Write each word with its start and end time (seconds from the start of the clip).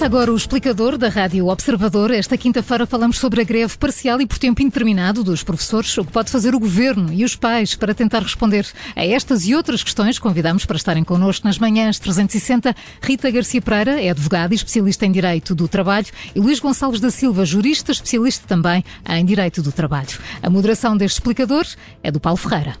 Começa 0.00 0.16
agora 0.16 0.32
o 0.32 0.36
explicador 0.36 0.96
da 0.96 1.10
Rádio 1.10 1.48
Observador. 1.48 2.10
Esta 2.10 2.34
quinta-feira 2.34 2.86
falamos 2.86 3.18
sobre 3.18 3.42
a 3.42 3.44
greve 3.44 3.76
parcial 3.76 4.18
e 4.18 4.26
por 4.26 4.38
tempo 4.38 4.62
indeterminado 4.62 5.22
dos 5.22 5.42
professores, 5.42 5.94
o 5.98 6.06
que 6.06 6.10
pode 6.10 6.30
fazer 6.30 6.54
o 6.54 6.58
governo 6.58 7.12
e 7.12 7.22
os 7.22 7.36
pais 7.36 7.74
para 7.74 7.92
tentar 7.92 8.22
responder 8.22 8.66
a 8.96 9.04
estas 9.04 9.46
e 9.46 9.54
outras 9.54 9.82
questões. 9.82 10.18
Convidamos 10.18 10.64
para 10.64 10.78
estarem 10.78 11.04
connosco 11.04 11.46
nas 11.46 11.58
manhãs 11.58 11.98
360 11.98 12.74
Rita 13.02 13.30
Garcia 13.30 13.60
Pereira, 13.60 14.00
é 14.00 14.08
advogada 14.08 14.54
e 14.54 14.56
especialista 14.56 15.04
em 15.04 15.12
Direito 15.12 15.54
do 15.54 15.68
Trabalho, 15.68 16.06
e 16.34 16.40
Luís 16.40 16.60
Gonçalves 16.60 16.98
da 16.98 17.10
Silva, 17.10 17.44
jurista 17.44 17.92
especialista 17.92 18.46
também 18.48 18.82
em 19.06 19.22
Direito 19.22 19.60
do 19.60 19.70
Trabalho. 19.70 20.18
A 20.42 20.48
moderação 20.48 20.96
deste 20.96 21.16
explicador 21.16 21.66
é 22.02 22.10
do 22.10 22.18
Paulo 22.18 22.38
Ferreira. 22.38 22.74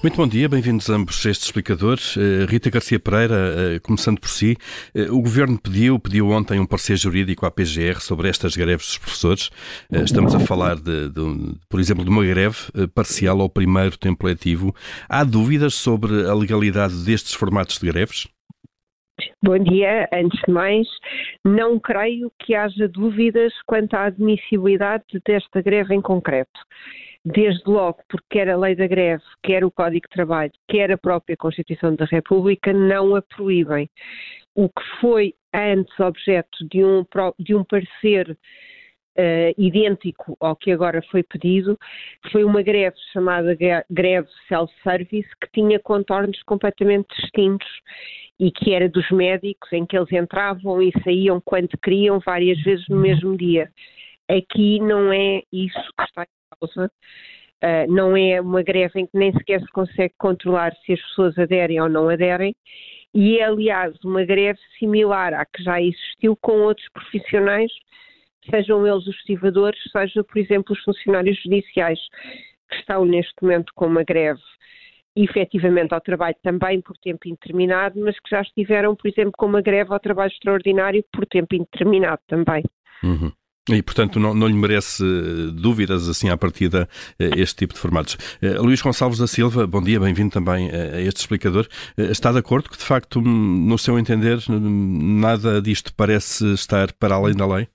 Muito 0.00 0.16
bom 0.16 0.28
dia, 0.28 0.48
bem-vindos 0.48 0.88
ambos 0.88 1.26
a 1.26 1.30
este 1.30 1.42
explicador. 1.42 1.98
Uh, 2.16 2.46
Rita 2.48 2.70
Garcia 2.70 3.00
Pereira, 3.00 3.34
uh, 3.34 3.82
começando 3.82 4.20
por 4.20 4.28
si, 4.28 4.56
uh, 4.94 5.12
o 5.12 5.20
Governo 5.20 5.60
pediu, 5.60 5.98
pediu 5.98 6.28
ontem 6.30 6.60
um 6.60 6.66
parecer 6.66 6.96
jurídico 6.96 7.44
à 7.44 7.50
PGR 7.50 8.00
sobre 8.00 8.28
estas 8.28 8.56
greves 8.56 8.86
dos 8.86 8.98
professores. 8.98 9.50
Estamos 9.90 10.36
a 10.36 10.38
falar, 10.38 10.76
de, 10.76 11.08
de, 11.08 11.58
por 11.68 11.80
exemplo, 11.80 12.04
de 12.04 12.10
uma 12.10 12.24
greve 12.24 12.58
parcial 12.94 13.40
ao 13.40 13.50
primeiro 13.50 13.98
tempo 13.98 14.24
letivo. 14.24 14.72
Há 15.08 15.24
dúvidas 15.24 15.74
sobre 15.74 16.28
a 16.28 16.32
legalidade 16.32 17.04
destes 17.04 17.34
formatos 17.34 17.78
de 17.78 17.90
greves? 17.90 18.28
Bom 19.42 19.58
dia. 19.58 20.08
Antes 20.12 20.40
de 20.46 20.52
mais, 20.52 20.86
não 21.44 21.76
creio 21.80 22.30
que 22.38 22.54
haja 22.54 22.86
dúvidas 22.86 23.52
quanto 23.66 23.94
à 23.94 24.04
admissibilidade 24.04 25.04
desta 25.26 25.60
greve 25.60 25.92
em 25.92 26.00
concreto 26.00 26.60
desde 27.28 27.68
logo 27.68 27.98
porque 28.08 28.26
quer 28.30 28.48
a 28.48 28.56
lei 28.56 28.74
da 28.74 28.86
greve, 28.86 29.22
quer 29.42 29.64
o 29.64 29.70
Código 29.70 30.06
de 30.08 30.14
Trabalho, 30.14 30.52
quer 30.68 30.90
a 30.90 30.98
própria 30.98 31.36
Constituição 31.36 31.94
da 31.94 32.04
República 32.06 32.72
não 32.72 33.14
a 33.14 33.22
proíbem. 33.22 33.88
O 34.54 34.68
que 34.68 34.82
foi 35.00 35.34
antes 35.54 35.98
objeto 36.00 36.66
de 36.70 36.84
um, 36.84 37.04
de 37.38 37.54
um 37.54 37.64
parecer 37.64 38.30
uh, 38.30 39.54
idêntico 39.56 40.36
ao 40.40 40.56
que 40.56 40.72
agora 40.72 41.02
foi 41.10 41.22
pedido 41.22 41.78
foi 42.32 42.44
uma 42.44 42.62
greve 42.62 42.96
chamada 43.12 43.56
greve 43.90 44.28
self-service 44.48 45.28
que 45.40 45.50
tinha 45.52 45.78
contornos 45.78 46.42
completamente 46.44 47.08
distintos 47.20 47.68
e 48.40 48.50
que 48.50 48.72
era 48.72 48.88
dos 48.88 49.08
médicos 49.10 49.72
em 49.72 49.84
que 49.84 49.96
eles 49.96 50.12
entravam 50.12 50.80
e 50.80 50.92
saíam 51.02 51.40
quando 51.44 51.76
queriam 51.82 52.20
várias 52.20 52.60
vezes 52.62 52.86
no 52.88 52.96
mesmo 52.96 53.36
dia. 53.36 53.70
Aqui 54.28 54.78
não 54.78 55.12
é 55.12 55.42
isso 55.52 55.92
que 55.96 56.04
está 56.04 56.26
Uh, 56.64 57.92
não 57.92 58.16
é 58.16 58.40
uma 58.40 58.62
greve 58.62 59.00
em 59.00 59.06
que 59.06 59.18
nem 59.18 59.32
sequer 59.32 59.60
se 59.60 59.70
consegue 59.72 60.14
controlar 60.16 60.72
se 60.84 60.92
as 60.92 61.00
pessoas 61.00 61.36
aderem 61.38 61.80
ou 61.80 61.88
não 61.88 62.08
aderem, 62.08 62.54
e 63.14 63.38
é, 63.38 63.44
aliás, 63.44 63.96
uma 64.04 64.24
greve 64.24 64.60
similar 64.78 65.34
à 65.34 65.44
que 65.44 65.62
já 65.62 65.80
existiu 65.80 66.36
com 66.36 66.60
outros 66.60 66.86
profissionais, 66.92 67.72
sejam 68.50 68.86
eles 68.86 69.06
os 69.06 69.16
estivadores, 69.16 69.80
seja, 69.90 70.22
por 70.22 70.38
exemplo, 70.38 70.72
os 70.72 70.82
funcionários 70.82 71.40
judiciais, 71.42 71.98
que 72.68 72.76
estão 72.76 73.04
neste 73.04 73.34
momento 73.42 73.72
com 73.74 73.86
uma 73.86 74.04
greve 74.04 74.40
efetivamente 75.16 75.92
ao 75.92 76.00
trabalho 76.00 76.36
também 76.42 76.80
por 76.80 76.96
tempo 76.98 77.26
indeterminado, 77.26 77.98
mas 77.98 78.14
que 78.20 78.30
já 78.30 78.40
estiveram, 78.40 78.94
por 78.94 79.08
exemplo, 79.08 79.32
com 79.36 79.46
uma 79.46 79.60
greve 79.60 79.92
ao 79.92 79.98
trabalho 79.98 80.30
extraordinário 80.30 81.04
por 81.12 81.26
tempo 81.26 81.56
indeterminado 81.56 82.20
também. 82.28 82.62
Uhum. 83.02 83.32
E, 83.74 83.82
portanto, 83.82 84.18
não, 84.18 84.34
não 84.34 84.46
lhe 84.46 84.54
merece 84.54 85.04
eh, 85.04 85.52
dúvidas, 85.52 86.08
assim, 86.08 86.28
à 86.30 86.36
partida, 86.36 86.88
eh, 87.18 87.30
este 87.36 87.56
tipo 87.56 87.74
de 87.74 87.80
formatos. 87.80 88.14
Uh, 88.42 88.62
Luís 88.62 88.80
Gonçalves 88.80 89.18
da 89.18 89.26
Silva, 89.26 89.66
bom 89.66 89.82
dia, 89.82 90.00
bem-vindo 90.00 90.30
também 90.30 90.70
a 90.70 91.00
este 91.00 91.18
explicador. 91.18 91.66
Uh, 91.98 92.02
está 92.10 92.32
de 92.32 92.38
acordo 92.38 92.70
que, 92.70 92.78
de 92.78 92.84
facto, 92.84 93.20
no 93.20 93.76
seu 93.76 93.98
entender, 93.98 94.38
nada 94.48 95.60
disto 95.60 95.92
parece 95.94 96.52
estar 96.54 96.92
para 96.94 97.14
além 97.14 97.34
da 97.34 97.46
lei? 97.46 97.68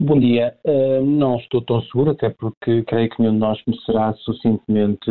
Bom 0.00 0.18
dia. 0.18 0.54
Uh, 0.64 1.04
não 1.04 1.36
estou 1.36 1.62
tão 1.62 1.80
seguro, 1.82 2.10
até 2.10 2.30
porque 2.30 2.82
creio 2.82 3.08
que 3.08 3.20
nenhum 3.20 3.34
de 3.34 3.38
nós 3.38 3.62
conhecerá 3.62 4.12
suficientemente 4.14 5.10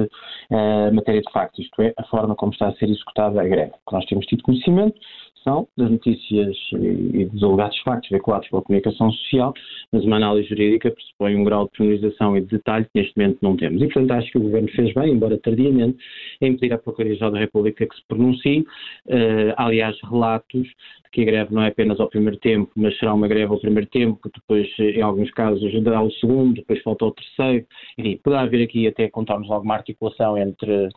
a 0.51 0.91
matéria 0.91 1.21
de 1.21 1.31
facto, 1.31 1.61
isto 1.61 1.81
é, 1.81 1.93
a 1.97 2.03
forma 2.07 2.35
como 2.35 2.51
está 2.51 2.67
a 2.67 2.75
ser 2.75 2.89
executada 2.89 3.39
a 3.41 3.45
greve. 3.45 3.71
O 3.71 3.89
que 3.89 3.95
nós 3.95 4.05
temos 4.05 4.25
tido 4.25 4.43
conhecimento 4.43 4.99
são 5.43 5.67
das 5.77 5.89
notícias 5.89 6.55
e 6.73 7.25
dos 7.25 7.43
alegados 7.43 7.77
factos 7.79 8.09
veiculados 8.09 8.47
pela 8.49 8.61
comunicação 8.61 9.11
social, 9.11 9.53
mas 9.91 10.03
uma 10.03 10.17
análise 10.17 10.47
jurídica 10.49 10.91
pressupõe 10.91 11.35
um 11.35 11.43
grau 11.43 11.65
de 11.65 11.77
penalização 11.77 12.37
e 12.37 12.41
de 12.41 12.47
detalhe 12.47 12.85
que 12.85 12.99
neste 12.99 13.17
momento 13.17 13.39
não 13.41 13.55
temos. 13.55 13.81
E, 13.81 13.85
portanto, 13.85 14.11
acho 14.11 14.31
que 14.31 14.37
o 14.37 14.41
Governo 14.41 14.69
fez 14.69 14.93
bem, 14.93 15.13
embora 15.13 15.37
tardiamente, 15.37 15.97
em 16.41 16.55
pedir 16.55 16.73
à 16.73 16.77
Procuradoria-Geral 16.77 17.31
da 17.31 17.39
República 17.39 17.85
que 17.85 17.95
se 17.95 18.01
pronuncie. 18.07 18.61
Uh, 19.07 19.53
aliás, 19.57 19.97
relatos 20.03 20.67
que 21.11 21.21
a 21.21 21.25
greve 21.25 21.53
não 21.53 21.61
é 21.61 21.67
apenas 21.67 21.99
ao 21.99 22.09
primeiro 22.09 22.37
tempo, 22.37 22.71
mas 22.75 22.97
será 22.97 23.13
uma 23.13 23.27
greve 23.27 23.51
ao 23.51 23.59
primeiro 23.59 23.89
tempo, 23.89 24.19
depois, 24.33 24.67
em 24.79 25.01
alguns 25.01 25.31
casos, 25.31 25.83
dá 25.83 25.97
ao 25.97 26.11
segundo, 26.11 26.55
depois 26.55 26.81
falta 26.81 27.05
ao 27.05 27.11
terceiro. 27.11 27.65
Enfim, 27.97 28.19
poderá 28.23 28.43
haver 28.43 28.63
aqui 28.63 28.87
até 28.87 29.09
contarmos 29.09 29.49
alguma 29.51 29.75
articulação 29.75 30.37
entre, 30.37 30.89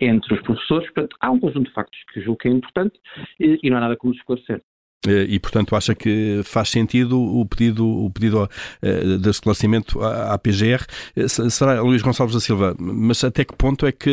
entre 0.00 0.34
os 0.34 0.42
professores. 0.42 0.84
Portanto, 0.92 1.16
há 1.20 1.30
um 1.30 1.40
conjunto 1.40 1.68
de 1.68 1.74
factos 1.74 1.98
que 2.12 2.20
julgo 2.20 2.38
que 2.38 2.48
é 2.48 2.50
importante 2.50 2.98
e, 3.40 3.58
e 3.62 3.70
não 3.70 3.78
há 3.78 3.80
nada 3.80 3.96
como 3.96 4.12
esclarecer. 4.12 4.60
Eh, 5.06 5.26
e, 5.28 5.40
portanto, 5.40 5.74
acha 5.74 5.94
que 5.94 6.42
faz 6.44 6.68
sentido 6.68 7.20
o 7.20 7.44
pedido, 7.44 7.86
o 7.86 8.10
pedido 8.10 8.44
uh, 8.44 9.18
de 9.18 9.30
esclarecimento 9.30 10.00
à, 10.00 10.38
PGR? 10.38 10.84
Eh, 11.16 11.28
será 11.28 11.80
Luís 11.80 12.02
Gonçalves 12.02 12.34
da 12.34 12.40
Silva, 12.40 12.76
mas 12.78 13.24
até 13.24 13.44
que 13.44 13.54
ponto 13.56 13.84
é 13.86 13.92
que 13.92 14.10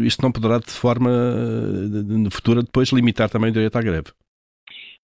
isto 0.00 0.20
não 0.22 0.32
poderá, 0.32 0.58
de 0.58 0.70
forma 0.70 1.10
uh, 1.10 2.30
futura, 2.30 2.62
depois 2.62 2.88
limitar 2.88 3.30
também 3.30 3.50
o 3.50 3.52
direito 3.52 3.76
à 3.76 3.82
greve? 3.82 4.10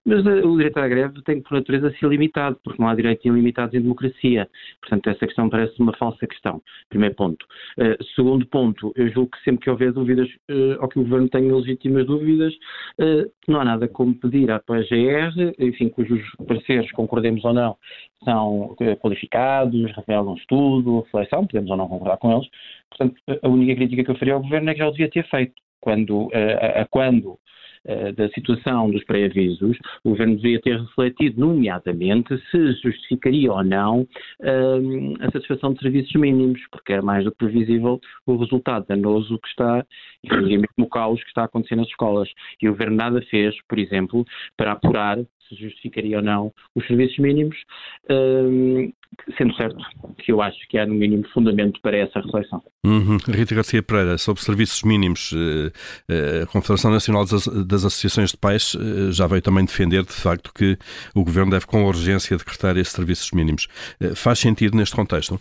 Mas 0.08 0.24
eh, 0.24 0.40
o 0.42 0.56
direito 0.56 0.78
à 0.78 0.88
greve 0.88 1.20
tem 1.22 1.42
por 1.42 1.52
natureza, 1.52 1.94
ser 2.00 2.08
limitado, 2.08 2.58
porque 2.64 2.80
não 2.80 2.88
há 2.88 2.94
direitos 2.94 3.26
ilimitados 3.26 3.74
em 3.74 3.82
democracia. 3.82 4.48
Portanto, 4.80 5.10
essa 5.10 5.26
questão 5.26 5.50
parece 5.50 5.78
uma 5.78 5.94
falsa 5.98 6.26
questão. 6.26 6.62
Primeiro 6.88 7.14
ponto. 7.14 7.44
Uh, 7.76 8.02
segundo 8.16 8.46
ponto, 8.46 8.90
eu 8.96 9.10
julgo 9.10 9.32
que 9.32 9.44
sempre 9.44 9.64
que 9.64 9.70
houver 9.70 9.92
dúvidas, 9.92 10.26
uh, 10.50 10.80
ou 10.80 10.88
que 10.88 10.98
o 10.98 11.02
Governo 11.02 11.28
tenha 11.28 11.54
legítimas 11.54 12.06
dúvidas, 12.06 12.54
uh, 12.54 13.30
não 13.46 13.60
há 13.60 13.64
nada 13.66 13.86
como 13.86 14.14
pedir 14.14 14.50
à 14.50 14.58
PGR, 14.58 15.54
enfim, 15.58 15.90
cujos 15.90 16.22
pareceres, 16.46 16.90
concordemos 16.92 17.44
ou 17.44 17.52
não, 17.52 17.76
são 18.24 18.74
qualificados, 19.00 19.92
revelam 19.94 20.36
estudo, 20.36 21.00
reflexão, 21.00 21.46
podemos 21.46 21.70
ou 21.70 21.76
não 21.76 21.86
concordar 21.86 22.16
com 22.16 22.32
eles. 22.32 22.48
Portanto, 22.88 23.20
a 23.42 23.48
única 23.48 23.74
crítica 23.74 24.04
que 24.04 24.10
eu 24.10 24.16
faria 24.16 24.34
ao 24.34 24.42
Governo 24.42 24.70
é 24.70 24.72
que 24.72 24.78
já 24.78 24.88
o 24.88 24.90
devia 24.90 25.10
ter 25.10 25.28
feito. 25.28 25.52
Quando, 25.80 26.28
a, 26.34 26.80
a 26.80 26.86
quando 26.86 27.38
da 28.16 28.28
situação 28.30 28.90
dos 28.90 29.02
pré-avisos, 29.04 29.78
o 30.04 30.10
Governo 30.10 30.36
devia 30.36 30.60
ter 30.60 30.78
refletido, 30.78 31.40
nomeadamente, 31.40 32.36
se 32.50 32.72
justificaria 32.82 33.50
ou 33.50 33.64
não 33.64 34.02
uh, 34.02 35.16
a 35.20 35.30
satisfação 35.30 35.72
de 35.72 35.80
serviços 35.80 36.12
mínimos, 36.14 36.60
porque 36.70 36.92
era 36.92 37.02
mais 37.02 37.24
do 37.24 37.30
que 37.32 37.38
previsível 37.38 38.00
o 38.26 38.36
resultado 38.36 38.86
danoso 38.86 39.38
que 39.38 39.48
está, 39.48 39.84
e 40.22 40.28
mesmo 40.28 40.66
o 40.78 40.88
caos 40.88 41.22
que 41.22 41.28
está 41.28 41.42
a 41.42 41.44
acontecer 41.46 41.76
nas 41.76 41.88
escolas. 41.88 42.28
E 42.60 42.68
o 42.68 42.72
Governo 42.72 42.96
nada 42.96 43.22
fez, 43.30 43.54
por 43.66 43.78
exemplo, 43.78 44.24
para 44.56 44.72
apurar 44.72 45.18
se 45.48 45.54
justificaria 45.56 46.18
ou 46.18 46.22
não 46.22 46.52
os 46.74 46.86
serviços 46.86 47.18
mínimos, 47.18 47.56
uh, 48.10 48.92
sendo 49.36 49.54
certo 49.54 49.76
que 50.18 50.32
eu 50.32 50.40
acho 50.40 50.58
que 50.68 50.78
há 50.78 50.86
no 50.86 50.94
mínimo 50.94 51.26
fundamento 51.32 51.80
para 51.80 51.96
essa 51.96 52.20
reflexão. 52.20 52.62
Uhum. 52.84 53.16
Rita 53.28 53.54
Garcia 53.54 53.82
Pereira, 53.82 54.18
sobre 54.18 54.42
serviços 54.42 54.82
mínimos, 54.82 55.32
uh, 55.32 55.68
uh, 56.10 56.42
a 56.42 56.46
Confederação 56.46 56.90
Nacional 56.90 57.24
das, 57.24 57.84
Associações 57.84 58.30
de 58.30 58.36
Pais 58.36 58.74
uh, 58.74 59.12
já 59.12 59.26
veio 59.26 59.42
também 59.42 59.64
defender, 59.64 60.04
de 60.04 60.12
facto, 60.12 60.52
que 60.52 60.76
o 61.14 61.24
Governo 61.24 61.50
deve 61.50 61.66
com 61.66 61.84
urgência 61.84 62.36
decretar 62.36 62.76
esses 62.76 62.92
serviços 62.92 63.30
mínimos. 63.32 63.66
faz 64.14 64.38
sentido 64.38 64.76
neste 64.76 64.94
contexto? 64.94 65.40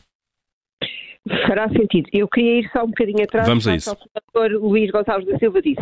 Fará 1.48 1.68
sentido. 1.70 2.10
Eu 2.14 2.28
queria 2.28 2.60
ir 2.62 2.70
só 2.72 2.84
um 2.84 2.88
bocadinho 2.88 3.24
atrás. 3.24 3.48
Vamos 3.48 3.68
a 3.68 3.76
isso. 3.76 3.92
O 3.92 4.42
Dr. 4.42 4.54
Luís 4.54 4.90
Gonçalves 4.92 5.28
da 5.28 5.38
Silva 5.38 5.62
disse 5.62 5.82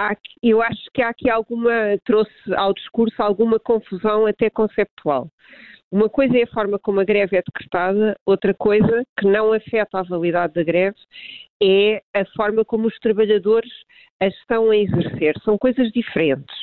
há, 0.00 0.16
eu 0.42 0.62
acho 0.62 0.90
que 0.94 1.02
há 1.02 1.10
aqui 1.10 1.28
alguma, 1.28 1.98
trouxe 2.04 2.32
ao 2.56 2.72
discurso 2.72 3.22
alguma 3.22 3.58
confusão 3.60 4.26
até 4.26 4.48
conceptual. 4.48 5.28
Uma 5.92 6.08
coisa 6.08 6.38
é 6.38 6.44
a 6.44 6.52
forma 6.54 6.78
como 6.78 7.00
a 7.00 7.04
greve 7.04 7.36
é 7.36 7.42
decretada, 7.42 8.16
outra 8.24 8.54
coisa, 8.54 9.04
que 9.18 9.26
não 9.26 9.52
afeta 9.52 9.98
a 9.98 10.02
validade 10.02 10.54
da 10.54 10.62
greve, 10.62 10.96
é 11.62 12.00
a 12.14 12.24
forma 12.36 12.64
como 12.64 12.86
os 12.86 12.98
trabalhadores 13.00 13.70
a 14.20 14.26
estão 14.26 14.70
a 14.70 14.76
exercer. 14.76 15.34
São 15.44 15.58
coisas 15.58 15.90
diferentes. 15.90 16.54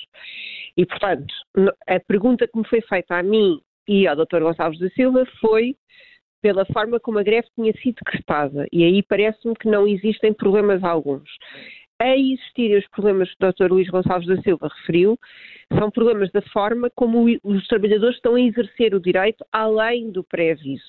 E, 0.76 0.86
portanto, 0.86 1.34
a 1.88 2.00
pergunta 2.08 2.48
que 2.48 2.58
me 2.58 2.68
foi 2.68 2.82
feita 2.82 3.16
a 3.16 3.24
mim 3.24 3.60
e 3.88 4.08
ao 4.08 4.16
Dr. 4.16 4.40
Gonçalves 4.40 4.80
da 4.80 4.90
Silva 4.92 5.26
foi 5.42 5.76
pela 6.42 6.66
forma 6.68 7.00
como 7.00 7.20
a 7.20 7.24
greve 7.24 7.48
tinha 7.56 7.74
sido 7.74 7.96
decretada. 7.96 8.66
E 8.72 8.84
aí 8.84 9.04
parece-me 9.04 9.56
que 9.56 9.68
não 9.68 9.88
existem 9.88 10.34
problemas 10.34 10.84
alguns 10.84 11.28
a 12.00 12.16
existirem 12.16 12.78
os 12.78 12.88
problemas 12.88 13.34
que 13.34 13.44
o 13.44 13.52
Dr. 13.52 13.72
Luís 13.72 13.90
Gonçalves 13.90 14.28
da 14.28 14.42
Silva 14.42 14.68
referiu, 14.68 15.18
São 15.74 15.92
problemas 15.92 16.32
da 16.32 16.42
forma 16.42 16.90
como 16.96 17.26
os 17.44 17.68
trabalhadores 17.68 18.16
estão 18.16 18.36
a 18.36 18.42
exercer 18.42 18.96
o 18.96 19.00
direito 19.00 19.46
além 19.52 20.12
do 20.12 20.24
pré-aviso. 20.24 20.86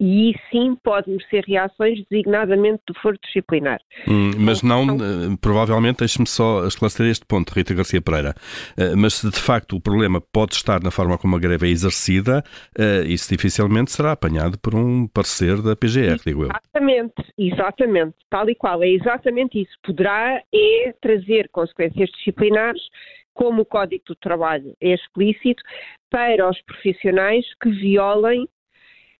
E 0.00 0.34
sim 0.50 0.76
pode 0.82 1.08
merecer 1.08 1.44
reações 1.46 2.04
designadamente 2.10 2.82
do 2.86 2.94
foro 3.00 3.16
disciplinar. 3.22 3.80
Hum, 4.08 4.32
mas 4.38 4.60
não, 4.60 4.82
então, 4.82 5.36
provavelmente, 5.40 5.98
deixe-me 5.98 6.26
só 6.26 6.66
esclarecer 6.66 7.06
este 7.06 7.24
ponto, 7.24 7.50
Rita 7.50 7.74
Garcia 7.74 8.02
Pereira. 8.02 8.34
Uh, 8.76 8.96
mas 8.96 9.14
se 9.14 9.30
de 9.30 9.38
facto 9.38 9.76
o 9.76 9.80
problema 9.80 10.20
pode 10.20 10.54
estar 10.54 10.82
na 10.82 10.90
forma 10.90 11.16
como 11.16 11.36
a 11.36 11.38
greve 11.38 11.68
é 11.68 11.70
exercida, 11.70 12.42
uh, 12.76 13.06
isso 13.06 13.28
dificilmente 13.30 13.92
será 13.92 14.12
apanhado 14.12 14.58
por 14.58 14.74
um 14.74 15.06
parecer 15.06 15.62
da 15.62 15.76
PGR, 15.76 16.18
digo 16.26 16.42
eu. 16.42 16.48
Exatamente, 16.48 17.14
exatamente, 17.38 18.16
tal 18.28 18.50
e 18.50 18.54
qual, 18.56 18.82
é 18.82 18.88
exatamente 18.88 19.62
isso. 19.62 19.72
Poderá 19.84 20.42
é 20.52 20.92
trazer 21.00 21.48
consequências 21.52 22.10
disciplinares 22.10 22.82
como 23.34 23.62
o 23.62 23.66
Código 23.66 24.04
do 24.06 24.14
Trabalho 24.16 24.74
é 24.80 24.94
explícito, 24.94 25.62
para 26.08 26.48
os 26.48 26.60
profissionais 26.62 27.44
que 27.60 27.68
violem, 27.68 28.48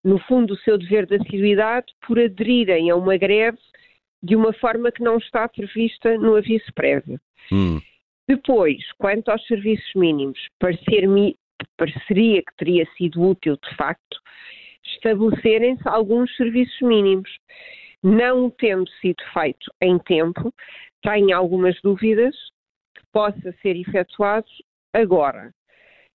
no 0.02 0.19
fundo, 0.20 0.55
o 0.55 0.58
seu 0.58 0.78
dever 0.78 1.06
de 1.06 1.16
assiduidade 1.16 1.93
por 2.06 2.19
aderirem 2.19 2.90
a 2.90 2.96
uma 2.96 3.16
greve 3.16 3.58
de 4.22 4.37
uma 4.37 4.52
forma 4.55 4.90
que 4.90 5.02
não 5.02 5.19
está 5.19 5.49
prevista 5.49 6.16
no 6.16 6.37
aviso 6.37 6.72
prévio. 6.75 7.20
Hum. 7.52 7.81
Depois, 8.26 8.81
quanto 8.96 9.28
aos 9.31 9.46
serviços 9.46 9.90
mínimos, 9.94 10.38
pareceria 10.58 12.43
que 12.43 12.56
teria 12.56 12.87
sido 12.96 13.20
útil, 13.20 13.58
de 13.62 13.76
facto, 13.76 14.19
estabelecerem-se 14.87 15.87
alguns 15.87 16.34
serviços 16.37 16.81
mínimos. 16.81 17.31
Não 18.02 18.50
tendo 18.50 18.88
sido 19.00 19.22
feito 19.32 19.70
em 19.81 19.99
tempo, 19.99 20.52
tenho 21.02 21.37
algumas 21.37 21.78
dúvidas 21.82 22.34
possa 23.14 23.55
ser 23.62 23.76
efetuado 23.76 24.44
agora. 24.93 25.55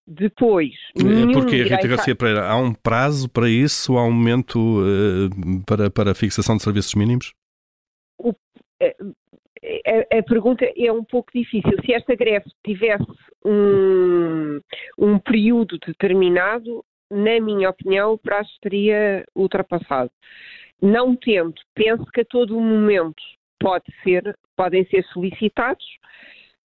Depois. 0.05 0.73
É 0.97 1.33
porque, 1.33 1.63
Rita 1.63 1.87
Garcia 1.87 2.15
Pereira, 2.15 2.47
há 2.47 2.57
um 2.57 2.73
prazo 2.73 3.29
para 3.29 3.47
isso? 3.47 3.95
Há 3.97 4.03
um 4.03 4.11
momento 4.11 4.81
uh, 4.81 5.63
para, 5.65 5.89
para 5.89 6.11
a 6.11 6.15
fixação 6.15 6.57
de 6.57 6.63
serviços 6.63 6.95
mínimos? 6.95 7.33
O, 8.17 8.33
a, 8.81 8.85
a, 8.85 10.17
a, 10.17 10.23
pergunta 10.23 10.65
é 10.75 10.91
um 10.91 11.03
pouco 11.03 11.31
difícil. 11.33 11.71
Se 11.85 11.93
esta 11.93 12.15
greve 12.15 12.49
tivesse 12.65 13.05
um, 13.45 14.59
um 14.97 15.19
período 15.19 15.77
determinado, 15.77 16.83
na 17.11 17.39
minha 17.39 17.69
opinião, 17.69 18.13
o 18.13 18.17
prazo 18.17 18.49
estaria 18.49 19.23
ultrapassado. 19.35 20.11
Não 20.81 21.15
tendo, 21.15 21.53
penso 21.75 22.05
que 22.05 22.21
a 22.21 22.25
todo 22.25 22.59
momento 22.59 23.21
pode 23.59 23.85
ser, 24.03 24.35
podem 24.55 24.85
ser 24.87 25.05
solicitados 25.13 25.85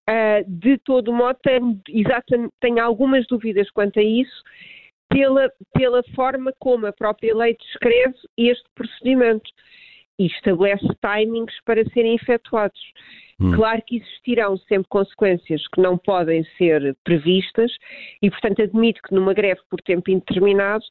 Uh, 0.09 0.45
de 0.47 0.77
todo 0.79 1.13
modo, 1.13 1.39
tenho, 1.43 1.81
tenho 2.61 2.83
algumas 2.83 3.27
dúvidas 3.27 3.71
quanto 3.71 3.99
a 3.99 4.03
isso, 4.03 4.43
pela, 5.09 5.51
pela 5.73 6.03
forma 6.15 6.53
como 6.59 6.87
a 6.87 6.93
própria 6.93 7.35
lei 7.35 7.57
descreve 7.57 8.15
este 8.37 8.65
procedimento 8.75 9.51
e 10.19 10.27
estabelece 10.27 10.87
timings 11.01 11.55
para 11.65 11.85
serem 11.91 12.17
efetuados. 12.17 12.81
Hum. 13.41 13.53
Claro 13.55 13.83
que 13.87 13.97
existirão 13.97 14.57
sempre 14.59 14.89
consequências 14.89 15.67
que 15.69 15.81
não 15.81 15.99
podem 15.99 16.45
ser 16.57 16.97
previstas 17.03 17.73
e, 18.23 18.31
portanto, 18.31 18.63
admito 18.63 19.01
que 19.03 19.15
numa 19.15 19.35
greve 19.35 19.61
por 19.69 19.81
tempo 19.81 20.11
indeterminado 20.11 20.85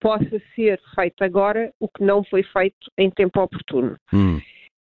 possa 0.00 0.40
ser 0.54 0.80
feito 0.94 1.24
agora 1.24 1.72
o 1.80 1.88
que 1.88 2.04
não 2.04 2.22
foi 2.22 2.42
feito 2.42 2.90
em 2.96 3.10
tempo 3.10 3.40
oportuno. 3.40 3.96
Hum. 4.12 4.40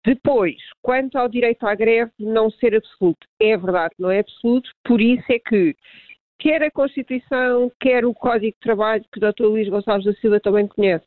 Depois, 0.06 0.58
quanto 0.82 1.18
ao 1.18 1.30
direito 1.30 1.66
à 1.66 1.76
greve 1.76 2.12
não 2.20 2.50
ser 2.50 2.76
absoluto, 2.76 3.28
é 3.40 3.56
verdade 3.56 3.96
que 3.96 4.02
não 4.02 4.10
é 4.10 4.20
absoluto, 4.20 4.70
por 4.84 5.00
isso 5.00 5.26
é 5.30 5.38
que 5.38 5.76
quer 6.42 6.64
a 6.64 6.72
Constituição, 6.72 7.72
quer 7.80 8.04
o 8.04 8.16
Código 8.16 8.54
de 8.54 8.60
Trabalho, 8.60 9.06
que 9.12 9.20
o 9.20 9.32
Dr. 9.32 9.44
Luís 9.44 9.70
Gonçalves 9.70 10.06
da 10.06 10.14
Silva 10.14 10.40
também 10.40 10.68
conhece, 10.68 11.06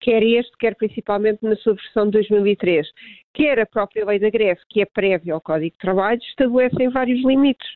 quer 0.00 0.22
este, 0.24 0.50
quer 0.58 0.74
principalmente 0.74 1.38
na 1.42 1.54
sua 1.56 1.74
versão 1.74 2.06
de 2.06 2.12
2003, 2.12 2.84
quer 3.32 3.60
a 3.60 3.66
própria 3.66 4.04
lei 4.04 4.18
da 4.18 4.28
greve, 4.28 4.60
que 4.68 4.82
é 4.82 4.84
prévia 4.84 5.34
ao 5.34 5.40
Código 5.40 5.70
de 5.70 5.78
Trabalho, 5.78 6.20
estabelecem 6.20 6.90
vários 6.90 7.24
limites. 7.24 7.68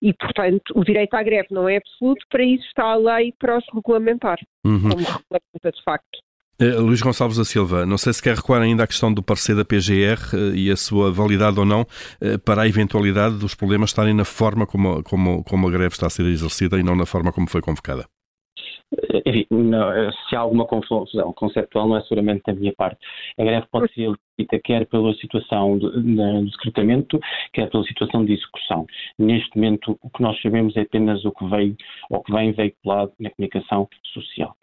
E, 0.00 0.14
portanto, 0.14 0.72
o 0.74 0.82
direito 0.82 1.12
à 1.14 1.22
greve 1.22 1.48
não 1.50 1.68
é 1.68 1.76
absoluto, 1.76 2.24
para 2.30 2.42
isso 2.42 2.64
está 2.64 2.84
a 2.84 2.96
lei 2.96 3.34
para 3.38 3.58
os 3.58 3.64
regulamentar, 3.74 4.38
uhum. 4.64 4.80
como 4.80 4.96
regulamenta 4.96 5.70
de 5.70 5.82
facto. 5.84 6.18
Uh, 6.62 6.80
Luís 6.80 7.02
Gonçalves 7.02 7.36
da 7.36 7.44
Silva, 7.44 7.84
não 7.84 7.98
sei 7.98 8.12
se 8.12 8.22
quer 8.22 8.36
recuar 8.36 8.62
ainda 8.62 8.84
à 8.84 8.86
questão 8.86 9.12
do 9.12 9.20
parecer 9.20 9.56
da 9.56 9.64
PGR 9.64 10.20
uh, 10.32 10.54
e 10.54 10.70
a 10.70 10.76
sua 10.76 11.10
validade 11.10 11.58
ou 11.58 11.66
não 11.66 11.80
uh, 11.80 12.38
para 12.44 12.62
a 12.62 12.68
eventualidade 12.68 13.34
dos 13.34 13.52
problemas 13.52 13.90
estarem 13.90 14.14
na 14.14 14.24
forma 14.24 14.64
como, 14.64 15.02
como, 15.02 15.42
como 15.42 15.66
a 15.66 15.70
greve 15.72 15.94
está 15.94 16.06
a 16.06 16.10
ser 16.10 16.24
exercida 16.26 16.78
e 16.78 16.82
não 16.84 16.94
na 16.94 17.04
forma 17.04 17.32
como 17.32 17.50
foi 17.50 17.60
convocada. 17.60 18.06
Enfim, 19.26 19.46
não, 19.50 20.12
se 20.28 20.36
há 20.36 20.40
alguma 20.40 20.66
confusão 20.66 21.32
conceptual, 21.34 21.88
não 21.88 21.96
é 21.96 22.02
seguramente 22.02 22.42
da 22.46 22.54
minha 22.54 22.72
parte. 22.74 22.98
A 23.38 23.44
greve 23.44 23.66
pode 23.70 23.92
ser 23.94 24.12
feita 24.36 24.58
quer 24.58 24.86
pela 24.86 25.14
situação 25.14 25.78
de, 25.78 26.02
de, 26.02 26.50
secretamento, 26.52 27.18
quer 27.52 27.70
pela 27.70 27.84
situação 27.84 28.24
de 28.24 28.34
execução. 28.34 28.86
Neste 29.18 29.56
momento, 29.56 29.98
o 30.02 30.10
que 30.10 30.22
nós 30.22 30.40
sabemos 30.40 30.76
é 30.76 30.82
apenas 30.82 31.24
o 31.24 31.32
que 31.32 31.46
vem, 31.46 31.76
ou 32.10 32.22
que 32.22 32.32
vem 32.32 32.52
veiculado 32.52 33.12
na 33.18 33.30
comunicação 33.30 33.88
social. 34.12 34.56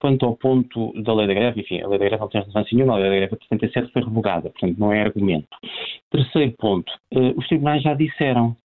Quanto 0.00 0.26
ao 0.26 0.36
ponto 0.36 0.92
da 1.02 1.14
lei 1.14 1.26
da 1.26 1.34
greve, 1.34 1.60
enfim, 1.60 1.80
a 1.80 1.88
lei 1.88 1.98
da 1.98 2.04
greve 2.06 2.20
não 2.20 2.28
tem 2.28 2.40
relevância 2.40 2.76
nenhuma, 2.76 2.94
a 2.94 2.98
lei 2.98 3.10
da 3.10 3.16
greve 3.16 3.36
de 3.36 3.48
77 3.48 3.92
foi 3.92 4.02
revogada, 4.02 4.50
portanto 4.50 4.78
não 4.78 4.92
é 4.92 5.02
argumento. 5.02 5.48
Terceiro 6.10 6.52
ponto, 6.58 6.90
uh, 7.14 7.38
os 7.38 7.46
tribunais 7.48 7.82
já 7.82 7.94
disseram 7.94 8.56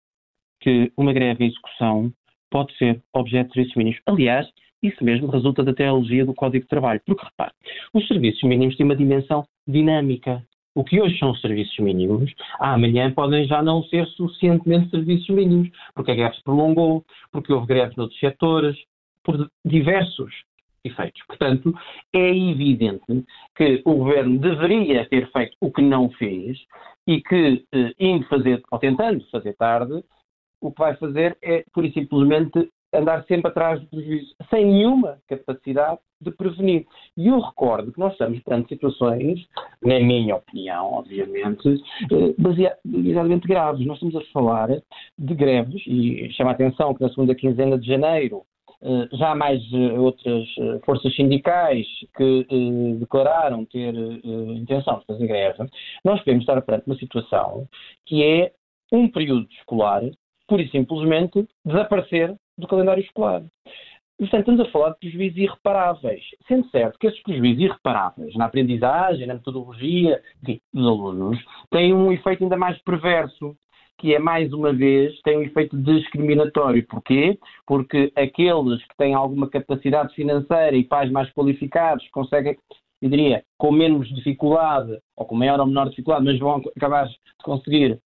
que 0.62 0.92
uma 0.98 1.14
greve 1.14 1.46
em 1.46 1.48
execução 1.48 2.12
pode 2.52 2.76
ser 2.78 3.02
objeto 3.14 3.48
de 3.48 3.54
serviços 3.54 3.78
mínimos. 3.78 4.00
Aliás, 4.06 4.48
isso 4.82 5.04
mesmo 5.04 5.28
resulta 5.28 5.64
da 5.64 5.74
teologia 5.74 6.26
do 6.26 6.34
Código 6.34 6.64
de 6.64 6.70
Trabalho. 6.70 7.02
Porque, 7.06 7.26
repare, 7.26 7.52
os 7.94 8.08
serviços 8.08 8.44
mínimos 8.44 8.76
têm 8.76 8.86
uma 8.86 8.96
dimensão 8.96 9.46
dinâmica. 9.68 10.44
O 10.76 10.84
que 10.84 11.02
hoje 11.02 11.18
são 11.18 11.36
serviços 11.36 11.78
mínimos, 11.80 12.32
amanhã 12.60 13.12
podem 13.12 13.46
já 13.46 13.62
não 13.62 13.84
ser 13.84 14.06
suficientemente 14.08 14.90
serviços 14.92 15.28
mínimos, 15.30 15.70
porque 15.94 16.12
a 16.12 16.16
greve 16.16 16.36
se 16.36 16.44
prolongou, 16.44 17.04
porque 17.32 17.52
houve 17.52 17.68
greves 17.68 17.96
noutros 17.96 18.20
setores, 18.20 18.78
por 19.24 19.50
diversos 19.66 20.32
efeitos. 20.84 21.22
Portanto, 21.28 21.74
é 22.14 22.30
evidente 22.30 23.26
que 23.56 23.82
o 23.86 23.96
governo 23.96 24.40
deveria 24.40 25.08
ter 25.10 25.30
feito 25.32 25.56
o 25.60 25.72
que 25.72 25.82
não 25.82 26.10
fez 26.12 26.58
e 27.06 27.22
que, 27.22 27.66
eh, 27.74 27.94
indo 28.00 28.26
fazer, 28.28 28.62
ou 28.72 28.80
tentando 28.80 29.26
fazer 29.30 29.54
tarde, 29.56 30.04
o 30.62 30.72
que 30.72 30.80
vai 30.80 30.96
fazer 30.96 31.38
é, 31.42 31.64
pura 31.74 31.88
e 31.88 31.94
simplesmente, 31.94 32.70
andar 32.94 33.24
sempre 33.26 33.50
atrás 33.50 33.80
do 33.80 33.88
prejuízo, 33.88 34.36
sem 34.50 34.66
nenhuma 34.66 35.20
capacidade 35.28 36.00
de 36.22 36.32
prevenir. 36.32 36.86
E 37.16 37.28
eu 37.28 37.40
recordo 37.40 37.92
que 37.92 38.00
nós 38.00 38.12
estamos 38.14 38.40
perante 38.42 38.70
situações, 38.70 39.46
na 39.82 40.00
minha 40.00 40.36
opinião, 40.36 40.94
obviamente, 40.94 41.68
eh, 42.12 42.36
baseadamente 42.38 43.48
graves. 43.48 43.86
Nós 43.86 43.96
estamos 43.98 44.16
a 44.16 44.32
falar 44.32 44.70
de 45.18 45.36
greves, 45.36 45.82
e 45.88 46.30
chama 46.34 46.52
a 46.52 46.54
atenção 46.54 46.94
que 46.94 47.02
na 47.02 47.10
segunda 47.10 47.36
quinzena 47.36 47.78
de 47.78 47.88
janeiro 47.88 48.44
eh, 48.82 49.08
já 49.14 49.32
há 49.32 49.36
mais 49.36 49.62
eh, 49.72 49.98
outras 49.98 50.48
forças 50.84 51.16
sindicais 51.16 51.86
que 52.18 52.46
declararam 53.00 53.64
ter 53.66 53.94
intenção 53.94 55.00
de 55.00 55.06
fazer 55.06 55.28
greve, 55.28 55.70
nós 56.04 56.20
podemos 56.20 56.44
estar 56.44 56.62
perante 56.62 56.88
uma 56.88 56.98
situação 56.98 57.68
que 58.06 58.24
é 58.24 58.52
um 58.92 59.08
período 59.08 59.48
escolar, 59.52 60.02
pura 60.48 60.64
e 60.64 60.70
simplesmente, 60.70 61.48
desaparecer 61.64 62.36
do 62.60 62.68
calendário 62.68 63.02
escolar. 63.02 63.44
Portanto, 64.20 64.40
estamos 64.42 64.60
a 64.60 64.72
falar 64.72 64.90
de 64.90 65.00
prejuízos 65.00 65.38
irreparáveis. 65.38 66.22
Sendo 66.46 66.70
certo 66.70 67.00
que 67.00 67.08
esses 67.08 67.24
prejuízos 67.24 67.64
irreparáveis 67.64 68.36
na 68.36 68.46
aprendizagem, 68.46 69.26
na 69.26 69.36
metodologia 69.36 70.22
dos 70.44 70.86
alunos 70.86 71.40
têm 71.72 71.94
um 71.94 72.12
efeito 72.12 72.44
ainda 72.44 72.58
mais 72.58 72.78
perverso, 72.82 73.56
que 73.98 74.14
é, 74.14 74.20
mais 74.20 74.52
uma 74.52 74.74
vez, 74.74 75.22
tem 75.22 75.38
um 75.38 75.42
efeito 75.42 75.78
discriminatório. 75.78 76.86
Porquê? 76.88 77.40
Porque 77.66 78.12
aqueles 78.16 78.86
que 78.88 78.98
têm 78.98 79.14
alguma 79.14 79.50
capacidade 79.50 80.14
financeira 80.14 80.76
e 80.76 80.84
pais 80.84 81.10
mais 81.10 81.32
qualificados 81.32 82.06
conseguem, 82.10 82.58
eu 83.02 83.10
diria, 83.10 83.44
com 83.58 83.72
menos 83.72 84.10
dificuldade, 84.14 85.00
ou 85.16 85.26
com 85.26 85.36
maior 85.36 85.62
ou 85.62 85.66
menor 85.66 85.90
dificuldade, 85.90 86.26
mas 86.26 86.40
vão 86.40 86.62
acabar 86.76 87.08
de 87.08 87.18
conseguir 87.42 88.00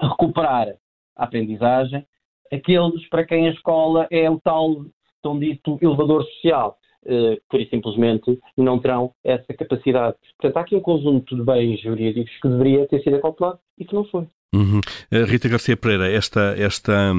recuperar 0.00 0.68
a 1.16 1.24
aprendizagem, 1.24 2.06
aqueles 2.52 3.08
para 3.08 3.24
quem 3.24 3.48
a 3.48 3.52
escola 3.52 4.06
é 4.10 4.30
o 4.30 4.38
tal, 4.40 4.84
tão 5.22 5.38
dito, 5.38 5.78
elevador 5.80 6.24
social. 6.24 6.78
Uh, 7.04 7.34
por 7.48 7.60
e 7.60 7.68
simplesmente 7.68 8.38
não 8.56 8.78
terão 8.78 9.12
essa 9.24 9.52
capacidade. 9.54 10.16
Portanto, 10.38 10.56
há 10.56 10.60
aqui 10.60 10.76
um 10.76 10.80
conjunto 10.80 11.34
de 11.34 11.42
bens 11.42 11.80
jurídicos 11.80 12.32
que 12.40 12.48
deveria 12.48 12.86
ter 12.86 13.02
sido 13.02 13.16
acautelado 13.16 13.58
e 13.76 13.84
que 13.84 13.92
não 13.92 14.04
foi. 14.04 14.28
Uhum. 14.54 14.82
Eh, 15.10 15.24
Rita 15.24 15.48
Garcia 15.48 15.74
Pereira, 15.74 16.10
esta, 16.12 16.54
esta, 16.58 17.14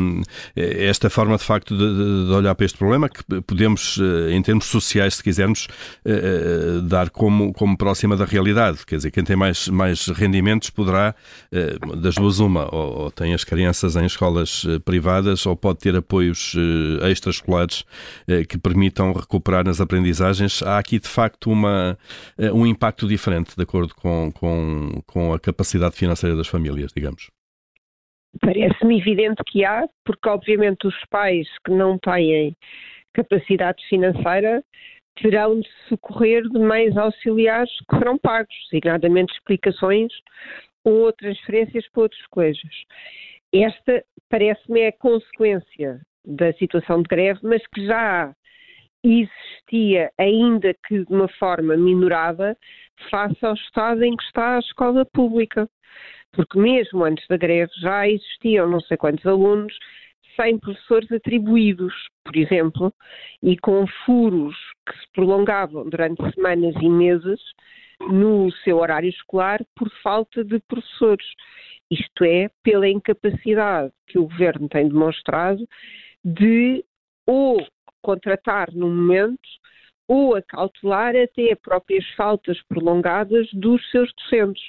eh, 0.55 0.85
esta 0.85 1.09
forma 1.09 1.35
de 1.35 1.43
facto 1.43 1.75
de, 1.75 2.27
de, 2.27 2.31
olhar 2.31 2.53
para 2.53 2.63
este 2.63 2.77
problema, 2.77 3.09
que 3.09 3.23
podemos, 3.41 3.99
eh, 3.99 4.33
em 4.33 4.41
termos 4.43 4.65
sociais, 4.65 5.15
se 5.15 5.23
quisermos, 5.23 5.67
dar 6.83 7.09
como, 7.09 7.51
como 7.53 7.75
próxima 7.75 8.15
da 8.15 8.25
realidade. 8.25 8.85
Quer 8.85 8.97
dizer, 8.97 9.11
quem 9.11 9.23
tem 9.23 9.35
mais, 9.35 9.67
mais 9.67 10.07
rendimentos 10.07 10.69
poderá, 10.69 11.15
das 11.97 12.15
duas, 12.15 12.39
uma, 12.39 12.73
ou, 12.73 13.03
ou 13.03 13.11
tem 13.11 13.33
as 13.33 13.43
crianças 13.43 13.95
em 13.95 14.05
escolas 14.05 14.65
privadas, 14.85 15.45
ou 15.45 15.55
pode 15.55 15.79
ter 15.79 15.95
apoios 15.95 16.55
extraescolares 17.09 17.83
que 18.47 18.57
permitam 18.57 19.13
recuperar 19.13 19.65
nas 19.65 19.79
aprendizagens. 19.81 20.61
Há 20.61 20.77
aqui, 20.77 20.99
de 20.99 21.07
facto, 21.07 21.49
uma, 21.49 21.97
um 22.53 22.65
impacto 22.65 23.07
diferente, 23.07 23.55
de 23.55 23.63
acordo 23.63 23.95
com, 23.95 24.31
com, 24.33 25.01
com 25.07 25.33
a 25.33 25.39
capacidade 25.39 25.95
financeira 25.95 26.35
das 26.35 26.47
famílias, 26.47 26.91
digamos. 26.95 27.22
Parece-me 28.41 28.99
evidente 28.99 29.43
que 29.47 29.63
há, 29.63 29.87
porque 30.03 30.27
obviamente 30.27 30.87
os 30.87 31.05
pais 31.09 31.47
que 31.65 31.71
não 31.71 31.97
têm 31.99 32.55
capacidade 33.13 33.85
financeira 33.87 34.63
terão 35.21 35.59
de 35.59 35.69
socorrer 35.87 36.43
de 36.49 36.57
meios 36.57 36.97
auxiliares 36.97 37.71
que 37.87 37.97
serão 37.97 38.17
pagos, 38.17 38.53
designadamente 38.71 39.33
explicações 39.33 40.11
ou 40.83 41.13
transferências 41.13 41.87
para 41.89 42.03
outros 42.03 42.25
colegios. 42.27 42.85
Esta 43.53 44.03
parece-me 44.29 44.81
é 44.81 44.87
a 44.87 44.97
consequência 44.97 46.01
da 46.25 46.51
situação 46.53 47.03
de 47.03 47.07
greve, 47.07 47.39
mas 47.43 47.61
que 47.67 47.85
já 47.85 48.33
existia, 49.03 50.11
ainda 50.17 50.73
que 50.87 51.05
de 51.05 51.13
uma 51.13 51.27
forma 51.27 51.75
minorada, 51.75 52.57
face 53.11 53.45
ao 53.45 53.53
estado 53.53 54.03
em 54.03 54.15
que 54.15 54.23
está 54.23 54.55
a 54.55 54.59
escola 54.59 55.05
pública 55.05 55.69
porque 56.33 56.59
mesmo 56.59 57.03
antes 57.03 57.25
da 57.27 57.37
greve 57.37 57.71
já 57.79 58.07
existiam 58.07 58.69
não 58.69 58.81
sei 58.81 58.97
quantos 58.97 59.25
alunos 59.25 59.73
sem 60.35 60.57
professores 60.57 61.11
atribuídos, 61.11 61.93
por 62.23 62.35
exemplo, 62.35 62.93
e 63.41 63.57
com 63.57 63.85
furos 64.05 64.55
que 64.87 64.97
se 64.97 65.07
prolongavam 65.13 65.87
durante 65.87 66.23
semanas 66.33 66.75
e 66.81 66.89
meses 66.89 67.39
no 68.01 68.51
seu 68.63 68.77
horário 68.77 69.09
escolar 69.09 69.63
por 69.75 69.89
falta 70.01 70.43
de 70.43 70.59
professores. 70.61 71.25
Isto 71.89 72.23
é, 72.23 72.49
pela 72.63 72.87
incapacidade 72.87 73.93
que 74.07 74.17
o 74.17 74.27
governo 74.27 74.67
tem 74.67 74.87
demonstrado 74.87 75.67
de 76.25 76.83
ou 77.27 77.65
contratar 78.01 78.71
no 78.73 78.89
momento 78.89 79.47
ou 80.07 80.35
acautelar 80.35 81.15
até 81.15 81.55
próprias 81.55 82.05
faltas 82.15 82.61
prolongadas 82.63 83.47
dos 83.53 83.81
seus 83.89 84.11
docentes. 84.13 84.63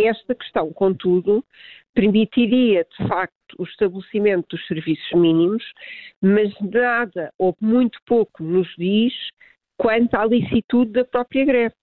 Esta 0.00 0.32
questão, 0.32 0.72
contudo, 0.72 1.44
permitiria, 1.92 2.86
de 2.96 3.08
facto, 3.08 3.34
o 3.58 3.64
estabelecimento 3.64 4.46
dos 4.54 4.64
serviços 4.68 5.10
mínimos, 5.12 5.64
mas 6.22 6.54
nada 6.60 7.32
ou 7.36 7.56
muito 7.60 7.98
pouco 8.06 8.44
nos 8.44 8.68
diz 8.78 9.12
quanto 9.76 10.14
à 10.14 10.24
licitude 10.24 10.92
da 10.92 11.04
própria 11.04 11.44
greve. 11.44 11.74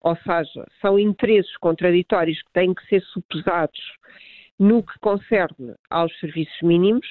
Ou 0.00 0.16
seja, 0.16 0.66
são 0.80 0.98
interesses 0.98 1.56
contraditórios 1.58 2.42
que 2.42 2.52
têm 2.52 2.74
que 2.74 2.84
ser 2.86 3.00
supesados 3.02 3.80
no 4.58 4.82
que 4.82 4.98
concerne 4.98 5.76
aos 5.88 6.12
serviços 6.18 6.60
mínimos, 6.62 7.06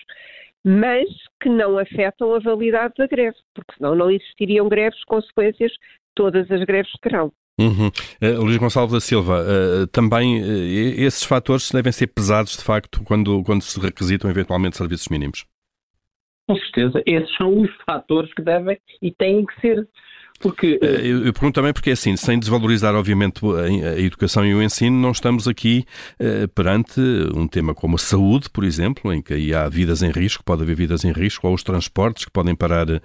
mas 0.65 1.07
que 1.41 1.47
não 1.47 1.77
afetam 1.77 2.35
a 2.35 2.39
validade 2.39 2.93
da 2.97 3.07
greve, 3.07 3.37
porque 3.53 3.73
senão 3.77 3.95
não 3.95 4.11
existiriam 4.11 4.67
greves, 4.67 5.01
consequências 5.05 5.71
todas 6.13 6.51
as 6.51 6.61
greves 6.65 6.91
terão. 7.01 7.31
Uhum. 7.59 7.87
Uh, 8.21 8.43
Luís 8.43 8.57
Gonçalves 8.57 8.93
da 8.93 8.99
Silva, 8.99 9.43
uh, 9.43 9.87
também 9.87 10.41
uh, 10.41 10.45
esses 10.45 11.23
fatores 11.23 11.69
devem 11.71 11.91
ser 11.91 12.07
pesados 12.07 12.57
de 12.57 12.63
facto 12.63 13.03
quando, 13.03 13.43
quando 13.43 13.61
se 13.61 13.79
requisitam 13.79 14.29
eventualmente 14.29 14.77
serviços 14.77 15.07
mínimos? 15.09 15.45
Com 16.47 16.55
certeza, 16.55 17.03
esses 17.05 17.35
são 17.35 17.61
os 17.61 17.69
fatores 17.85 18.33
que 18.33 18.41
devem 18.41 18.79
e 19.01 19.11
têm 19.11 19.45
que 19.45 19.61
ser 19.61 19.87
porque, 20.41 20.79
eh, 20.81 20.85
eh, 20.85 21.07
eu, 21.07 21.25
eu 21.25 21.33
pergunto 21.33 21.55
também 21.55 21.71
porque, 21.71 21.91
assim, 21.91 22.15
sem 22.17 22.39
desvalorizar, 22.39 22.95
obviamente, 22.95 23.41
a, 23.45 23.99
educação 23.99 24.45
e 24.45 24.53
o 24.53 24.61
ensino, 24.61 24.97
não 24.99 25.11
estamos 25.11 25.47
aqui 25.47 25.85
uh, 26.19 26.47
perante 26.49 26.99
um 27.33 27.47
tema 27.47 27.73
como 27.73 27.95
a 27.95 27.99
saúde, 27.99 28.49
por 28.49 28.63
exemplo, 28.63 29.13
em 29.13 29.21
que 29.21 29.33
aí 29.33 29.53
há 29.53 29.69
vidas 29.69 30.01
em 30.01 30.11
risco, 30.11 30.43
pode 30.43 30.63
haver 30.63 30.75
vidas 30.75 31.05
em 31.05 31.11
risco, 31.11 31.47
ou 31.47 31.53
os 31.53 31.63
transportes 31.63 32.25
que 32.25 32.31
podem 32.31 32.55
parar 32.55 32.89
uh, 32.89 32.99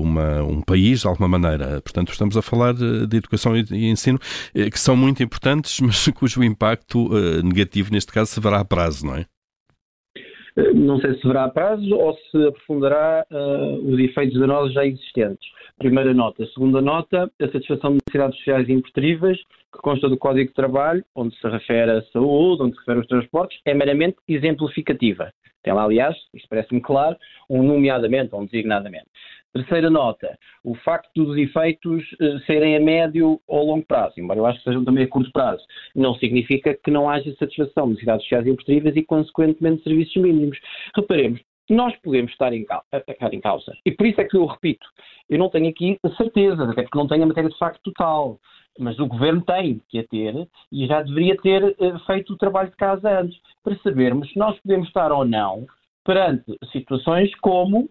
uma, 0.00 0.42
um 0.42 0.60
país 0.60 1.00
de 1.00 1.06
alguma 1.06 1.28
maneira. 1.28 1.80
Portanto, 1.80 2.12
estamos 2.12 2.36
a 2.36 2.42
falar 2.42 2.74
de, 2.74 3.06
de 3.06 3.16
educação 3.16 3.56
e, 3.56 3.64
e 3.70 3.90
ensino 3.90 4.18
uh, 4.54 4.70
que 4.70 4.78
são 4.78 4.96
muito 4.96 5.22
importantes, 5.22 5.80
mas 5.82 6.08
cujo 6.14 6.44
impacto 6.44 7.10
negativo, 7.42 7.90
neste 7.92 8.12
caso, 8.12 8.30
se 8.32 8.40
verá 8.40 8.60
a 8.60 8.64
prazo, 8.64 9.06
não 9.06 9.16
é? 9.16 9.26
Não 10.56 11.00
sei 11.00 11.14
se 11.14 11.26
verá 11.26 11.44
a 11.44 11.48
prazo 11.48 11.96
ou 11.96 12.16
se 12.30 12.46
aprofundará 12.46 13.26
os 13.82 13.98
efeitos 13.98 14.38
danosos 14.38 14.72
já 14.72 14.86
existentes. 14.86 15.48
Primeira 15.78 16.14
nota. 16.14 16.46
Segunda 16.46 16.80
nota, 16.80 17.28
a 17.40 17.48
satisfação 17.48 17.90
de 17.90 17.98
necessidades 18.06 18.38
sociais 18.38 18.68
impertríveis, 18.68 19.38
que 19.72 19.80
consta 19.82 20.08
do 20.08 20.16
Código 20.16 20.48
de 20.48 20.54
Trabalho, 20.54 21.04
onde 21.16 21.34
se 21.36 21.48
refere 21.48 21.90
à 21.90 22.02
saúde, 22.12 22.62
onde 22.62 22.74
se 22.74 22.78
refere 22.80 22.98
aos 22.98 23.08
transportes, 23.08 23.58
é 23.64 23.74
meramente 23.74 24.16
exemplificativa. 24.28 25.32
Tem 25.64 25.72
lá, 25.72 25.82
aliás, 25.82 26.14
isto 26.32 26.48
parece-me 26.48 26.80
claro, 26.80 27.16
um 27.50 27.62
nomeadamente 27.62 28.34
ou 28.34 28.42
um 28.42 28.44
designadamente. 28.44 29.06
Terceira 29.54 29.88
nota, 29.88 30.36
o 30.64 30.74
facto 30.74 31.10
dos 31.14 31.38
efeitos 31.38 32.02
uh, 32.14 32.40
serem 32.44 32.76
a 32.76 32.80
médio 32.80 33.40
ou 33.46 33.66
longo 33.66 33.86
prazo, 33.86 34.14
embora 34.18 34.40
eu 34.40 34.46
acho 34.46 34.58
que 34.58 34.64
sejam 34.64 34.84
também 34.84 35.04
a 35.04 35.08
curto 35.08 35.30
prazo, 35.30 35.62
não 35.94 36.16
significa 36.16 36.74
que 36.74 36.90
não 36.90 37.08
haja 37.08 37.32
satisfação 37.36 37.84
de 37.84 37.90
necessidades 37.90 38.24
sociais 38.24 38.46
impertríveis 38.48 38.96
e, 38.96 39.04
consequentemente, 39.04 39.84
serviços 39.84 40.16
mínimos. 40.16 40.58
Reparemos, 40.96 41.40
nós 41.70 41.94
podemos 42.02 42.32
estar 42.32 42.52
em, 42.52 42.66
estar 43.08 43.32
em 43.32 43.40
causa. 43.40 43.72
E 43.86 43.92
por 43.92 44.06
isso 44.06 44.20
é 44.20 44.24
que 44.24 44.36
eu 44.36 44.44
repito, 44.44 44.84
eu 45.30 45.38
não 45.38 45.48
tenho 45.48 45.68
aqui 45.68 45.98
a 46.02 46.10
certeza, 46.16 46.64
até 46.64 46.82
porque 46.82 46.98
não 46.98 47.06
tenho 47.06 47.22
a 47.22 47.26
matéria 47.26 47.48
de 47.48 47.58
facto 47.58 47.80
total, 47.84 48.40
mas 48.76 48.98
o 48.98 49.06
Governo 49.06 49.40
tem 49.42 49.80
que 49.88 50.00
a 50.00 50.04
ter 50.08 50.48
e 50.72 50.86
já 50.88 51.00
deveria 51.02 51.36
ter 51.36 51.62
uh, 51.64 51.98
feito 52.06 52.32
o 52.32 52.36
trabalho 52.36 52.70
de 52.70 52.76
casa 52.76 53.20
antes, 53.20 53.38
para 53.62 53.76
sabermos 53.78 54.28
se 54.32 54.36
nós 54.36 54.58
podemos 54.58 54.88
estar 54.88 55.12
ou 55.12 55.24
não 55.24 55.64
perante 56.04 56.58
situações 56.72 57.32
como 57.36 57.88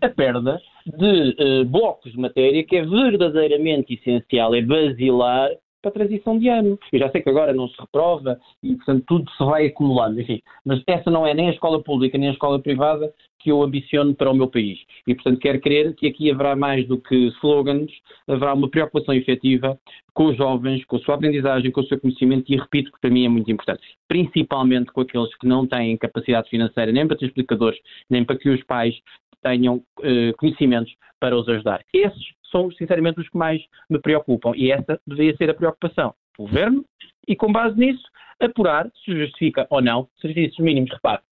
a 0.00 0.08
perda 0.08 0.60
de 0.86 1.36
uh, 1.38 1.64
blocos 1.64 2.12
de 2.12 2.18
matéria 2.18 2.64
que 2.64 2.76
é 2.76 2.84
verdadeiramente 2.84 3.94
essencial, 3.94 4.54
é 4.54 4.62
basilar 4.62 5.50
para 5.82 5.90
a 5.90 5.94
transição 5.94 6.38
de 6.38 6.48
ano. 6.48 6.78
Eu 6.92 7.00
já 7.00 7.10
sei 7.10 7.20
que 7.20 7.28
agora 7.28 7.52
não 7.52 7.68
se 7.68 7.74
reprova 7.78 8.38
e, 8.62 8.76
portanto, 8.76 9.04
tudo 9.06 9.30
se 9.32 9.44
vai 9.44 9.66
acumulando, 9.66 10.20
enfim. 10.20 10.40
Mas 10.64 10.80
essa 10.86 11.10
não 11.10 11.26
é 11.26 11.34
nem 11.34 11.48
a 11.48 11.52
escola 11.52 11.82
pública 11.82 12.16
nem 12.16 12.28
a 12.28 12.32
escola 12.32 12.60
privada 12.60 13.12
que 13.40 13.50
eu 13.50 13.60
ambiciono 13.60 14.14
para 14.14 14.30
o 14.30 14.34
meu 14.34 14.46
país. 14.46 14.78
E, 15.06 15.14
portanto, 15.14 15.40
quero 15.40 15.60
crer 15.60 15.94
que 15.96 16.06
aqui 16.06 16.30
haverá 16.30 16.54
mais 16.54 16.86
do 16.86 16.98
que 16.98 17.26
slogans, 17.38 17.90
haverá 18.28 18.54
uma 18.54 18.70
preocupação 18.70 19.12
efetiva 19.12 19.76
com 20.14 20.26
os 20.26 20.36
jovens, 20.36 20.84
com 20.84 20.96
a 20.96 21.00
sua 21.00 21.16
aprendizagem, 21.16 21.72
com 21.72 21.80
o 21.80 21.86
seu 21.86 21.98
conhecimento 21.98 22.52
e, 22.52 22.56
repito, 22.56 22.92
que 22.92 23.00
para 23.00 23.10
mim 23.10 23.24
é 23.24 23.28
muito 23.28 23.50
importante. 23.50 23.82
Principalmente 24.06 24.92
com 24.92 25.00
aqueles 25.00 25.34
que 25.36 25.48
não 25.48 25.66
têm 25.66 25.96
capacidade 25.96 26.48
financeira 26.48 26.92
nem 26.92 27.08
para 27.08 27.16
ter 27.16 27.26
explicadores, 27.26 27.80
nem 28.08 28.24
para 28.24 28.38
que 28.38 28.48
os 28.48 28.62
pais 28.62 28.94
tenham 29.42 29.76
uh, 29.76 30.36
conhecimentos 30.38 30.94
para 31.20 31.36
os 31.36 31.48
ajudar. 31.48 31.84
Esses 31.92 32.22
são, 32.50 32.70
sinceramente, 32.72 33.20
os 33.20 33.28
que 33.28 33.36
mais 33.36 33.62
me 33.88 33.98
preocupam. 33.98 34.52
E 34.54 34.70
essa 34.70 35.00
deveria 35.06 35.36
ser 35.36 35.50
a 35.50 35.54
preocupação 35.54 36.14
do 36.36 36.44
governo 36.44 36.84
e, 37.26 37.34
com 37.34 37.52
base 37.52 37.78
nisso, 37.78 38.02
apurar 38.40 38.90
se 39.04 39.16
justifica 39.16 39.66
ou 39.70 39.80
não 39.80 40.08
serviços 40.20 40.58
mínimos. 40.58 40.90
Repare, 40.90 41.22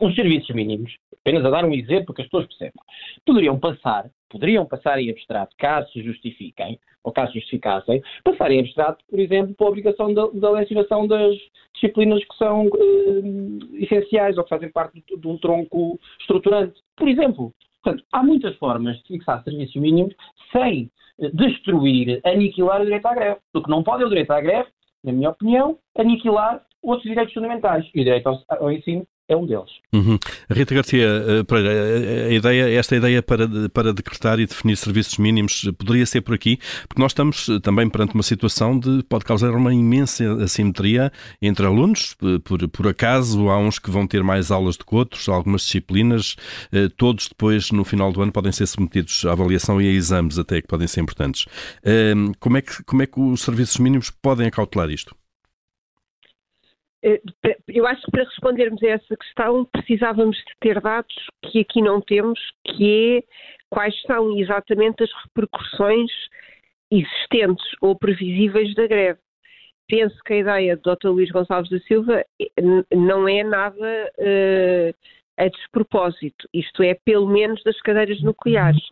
os 0.00 0.14
serviços 0.14 0.54
mínimos, 0.54 0.96
apenas 1.28 1.44
a 1.44 1.50
dar 1.50 1.64
um 1.64 1.74
exemplo 1.74 2.14
que 2.14 2.22
as 2.22 2.28
pessoas 2.28 2.46
percebam, 2.46 2.82
poderiam 3.26 3.58
passar, 3.58 4.10
poderiam 4.30 4.64
passar 4.64 4.98
em 4.98 5.10
abstrato, 5.10 5.54
caso 5.58 5.90
se 5.92 6.02
justifiquem, 6.02 6.80
ou 7.04 7.12
caso 7.12 7.34
justificassem, 7.34 8.02
passar 8.24 8.50
em 8.50 8.60
abstrato, 8.60 9.04
por 9.10 9.18
exemplo, 9.18 9.54
para 9.54 9.66
a 9.66 9.68
obrigação 9.68 10.14
da, 10.14 10.26
da 10.32 10.50
legislação 10.50 11.06
das 11.06 11.36
disciplinas 11.74 12.24
que 12.24 12.36
são 12.36 12.66
uh, 12.66 13.76
essenciais 13.76 14.38
ou 14.38 14.44
que 14.44 14.50
fazem 14.50 14.70
parte 14.70 15.04
de, 15.06 15.16
de 15.16 15.28
um 15.28 15.36
tronco 15.36 16.00
estruturante. 16.20 16.80
Por 16.96 17.08
exemplo, 17.08 17.52
Portanto, 17.80 18.04
há 18.12 18.24
muitas 18.24 18.56
formas 18.56 18.96
de 18.96 19.04
fixar 19.04 19.42
serviços 19.44 19.76
mínimos 19.76 20.12
sem 20.50 20.90
destruir, 21.32 22.20
aniquilar 22.24 22.80
o 22.80 22.84
direito 22.84 23.06
à 23.06 23.14
greve. 23.14 23.40
O 23.54 23.62
que 23.62 23.70
não 23.70 23.84
pode 23.84 24.02
é 24.02 24.06
o 24.06 24.08
direito 24.08 24.32
à 24.32 24.40
greve, 24.40 24.68
na 25.04 25.12
minha 25.12 25.30
opinião, 25.30 25.78
aniquilar 25.96 26.60
outros 26.82 27.08
direitos 27.08 27.32
fundamentais. 27.32 27.88
E 27.94 28.00
o 28.00 28.04
direito 28.04 28.26
ao, 28.26 28.42
ao 28.48 28.72
ensino 28.72 29.06
é 29.28 29.36
um 29.36 29.46
deles. 29.46 29.70
Uhum. 29.92 30.18
Rita 30.50 30.74
Garcia 30.74 31.06
eh, 31.06 31.42
Pereira, 31.44 32.28
a 32.28 32.32
ideia, 32.32 32.78
esta 32.78 32.96
ideia 32.96 33.22
para, 33.22 33.46
para 33.68 33.92
decretar 33.92 34.40
e 34.40 34.46
definir 34.46 34.76
serviços 34.76 35.18
mínimos 35.18 35.70
poderia 35.76 36.06
ser 36.06 36.22
por 36.22 36.34
aqui, 36.34 36.58
porque 36.88 37.00
nós 37.00 37.12
estamos 37.12 37.48
eh, 37.48 37.60
também 37.60 37.88
perante 37.90 38.14
uma 38.14 38.22
situação 38.22 38.78
de 38.78 39.02
pode 39.02 39.26
causar 39.26 39.50
uma 39.50 39.72
imensa 39.72 40.42
assimetria 40.42 41.12
entre 41.42 41.66
alunos. 41.66 42.16
Eh, 42.22 42.38
por, 42.42 42.66
por 42.68 42.88
acaso, 42.88 43.50
há 43.50 43.58
uns 43.58 43.78
que 43.78 43.90
vão 43.90 44.06
ter 44.06 44.22
mais 44.24 44.50
aulas 44.50 44.78
do 44.78 44.86
que 44.86 44.94
outros, 44.94 45.28
algumas 45.28 45.62
disciplinas, 45.62 46.36
todos 46.96 47.28
depois, 47.28 47.70
no 47.70 47.84
final 47.84 48.10
do 48.10 48.22
ano, 48.22 48.32
podem 48.32 48.50
ser 48.52 48.66
submetidos 48.66 49.24
à 49.26 49.32
avaliação 49.32 49.80
e 49.80 49.88
a 49.88 49.92
exames 49.92 50.38
até 50.38 50.62
que 50.62 50.68
podem 50.68 50.86
ser 50.86 51.00
importantes. 51.00 51.44
Como 52.40 52.56
é 52.56 52.62
que, 52.62 52.82
como 52.84 53.02
é 53.02 53.06
que 53.06 53.20
os 53.20 53.42
serviços 53.42 53.76
mínimos 53.78 54.10
podem 54.10 54.46
acautelar 54.46 54.90
isto? 54.90 55.14
Eh, 57.02 57.20
eu 57.68 57.86
acho 57.86 58.02
que 58.02 58.10
para 58.10 58.24
respondermos 58.24 58.82
a 58.82 58.88
essa 58.88 59.16
questão 59.16 59.64
precisávamos 59.66 60.36
de 60.36 60.52
ter 60.60 60.80
dados 60.80 61.14
que 61.44 61.60
aqui 61.60 61.80
não 61.80 62.00
temos, 62.00 62.38
que 62.64 63.18
é 63.18 63.22
quais 63.70 64.00
são 64.02 64.36
exatamente 64.38 65.04
as 65.04 65.10
repercussões 65.24 66.10
existentes 66.90 67.66
ou 67.80 67.96
previsíveis 67.96 68.74
da 68.74 68.86
greve. 68.86 69.20
Penso 69.86 70.16
que 70.24 70.34
a 70.34 70.38
ideia 70.38 70.76
do 70.76 70.94
Dr. 70.94 71.08
Luís 71.08 71.30
Gonçalves 71.30 71.70
da 71.70 71.78
Silva 71.80 72.24
eh, 72.40 72.94
não 72.94 73.28
é 73.28 73.42
nada 73.42 74.12
uh, 74.18 74.94
a 75.38 75.48
despropósito, 75.48 76.48
isto 76.52 76.82
é, 76.82 76.94
pelo 77.04 77.28
menos 77.28 77.62
das 77.62 77.80
cadeiras 77.80 78.20
nucleares. 78.22 78.82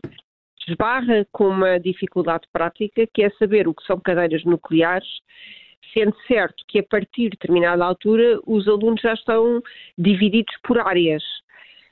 Esbarra 0.69 1.27
com 1.33 1.49
uma 1.49 1.79
dificuldade 1.79 2.47
prática, 2.53 3.07
que 3.13 3.23
é 3.23 3.31
saber 3.31 3.69
o 3.69 3.75
que 3.75 3.85
são 3.85 4.01
cadeiras 4.01 4.45
nucleares 4.45 5.09
sendo 5.93 6.17
certo 6.27 6.65
que 6.69 6.79
a 6.79 6.83
partir 6.83 7.25
de 7.25 7.31
determinada 7.31 7.85
altura 7.85 8.39
os 8.47 8.67
alunos 8.69 9.01
já 9.01 9.15
estão 9.15 9.63
divididos 9.99 10.55
por 10.63 10.79
áreas. 10.79 11.23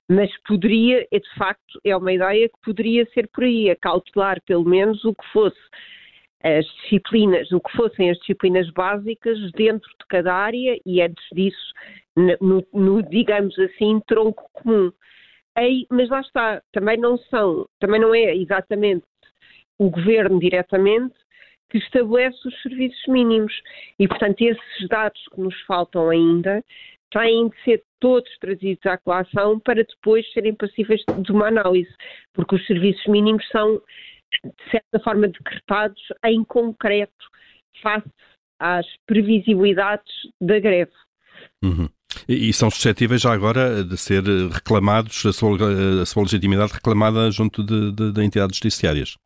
Mas 0.08 0.30
poderia, 0.46 1.06
é 1.10 1.18
de 1.18 1.34
facto, 1.34 1.80
é 1.82 1.96
uma 1.96 2.12
ideia 2.12 2.48
que 2.48 2.60
poderia 2.62 3.06
ser 3.14 3.28
por 3.28 3.44
aí, 3.44 3.70
a 3.70 3.76
cautelar 3.76 4.40
pelo 4.42 4.64
menos 4.64 5.04
o 5.04 5.14
que 5.14 5.26
fosse 5.32 5.58
as 6.42 6.66
disciplinas, 6.82 7.50
o 7.52 7.60
que 7.60 7.74
fossem 7.74 8.10
as 8.10 8.18
disciplinas 8.18 8.68
básicas 8.70 9.38
dentro 9.52 9.88
de 9.98 10.06
cada 10.08 10.34
área 10.34 10.78
e 10.84 11.00
antes 11.00 11.24
disso, 11.32 11.72
no, 12.14 12.62
no 12.72 13.02
digamos 13.02 13.58
assim, 13.58 13.98
tronco 14.06 14.48
comum. 14.52 14.92
Aí, 15.56 15.86
mas 15.90 16.10
lá 16.10 16.20
está, 16.20 16.62
também 16.70 16.98
não 16.98 17.16
são, 17.16 17.66
também 17.80 18.00
não 18.00 18.14
é 18.14 18.36
exatamente 18.36 19.04
o 19.78 19.88
governo 19.88 20.38
diretamente 20.38 21.14
que 21.74 21.78
estabelece 21.78 22.38
os 22.46 22.62
serviços 22.62 23.02
mínimos. 23.08 23.52
E, 23.98 24.06
portanto, 24.06 24.40
esses 24.42 24.88
dados 24.88 25.20
que 25.34 25.40
nos 25.40 25.60
faltam 25.62 26.08
ainda 26.08 26.64
têm 27.10 27.48
de 27.48 27.64
ser 27.64 27.82
todos 28.00 28.30
trazidos 28.38 28.86
à 28.86 28.96
colação 28.98 29.58
para 29.58 29.82
depois 29.82 30.24
serem 30.32 30.54
passíveis 30.54 31.02
de 31.18 31.32
uma 31.32 31.48
análise, 31.48 31.92
porque 32.32 32.54
os 32.54 32.66
serviços 32.66 33.04
mínimos 33.08 33.44
são, 33.48 33.82
de 34.44 34.70
certa 34.70 35.00
forma, 35.02 35.26
decretados 35.26 36.00
em 36.24 36.44
concreto 36.44 37.12
face 37.82 38.08
às 38.60 38.86
previsibilidades 39.04 40.12
da 40.40 40.60
greve. 40.60 40.92
Uhum. 41.64 41.88
E, 42.28 42.52
são 42.52 42.70
suscetíveis 42.70 43.22
já 43.22 43.32
agora 43.32 43.82
de 43.82 43.96
ser 43.96 44.22
reclamados, 44.22 45.26
a 45.26 45.32
sua, 45.32 45.56
a 46.02 46.06
sua 46.06 46.22
legitimidade 46.22 46.72
reclamada 46.72 47.28
junto 47.32 47.64
de, 47.64 47.90
de, 47.90 48.12
de 48.12 48.22
entidades 48.22 48.58
judiciárias 48.58 49.16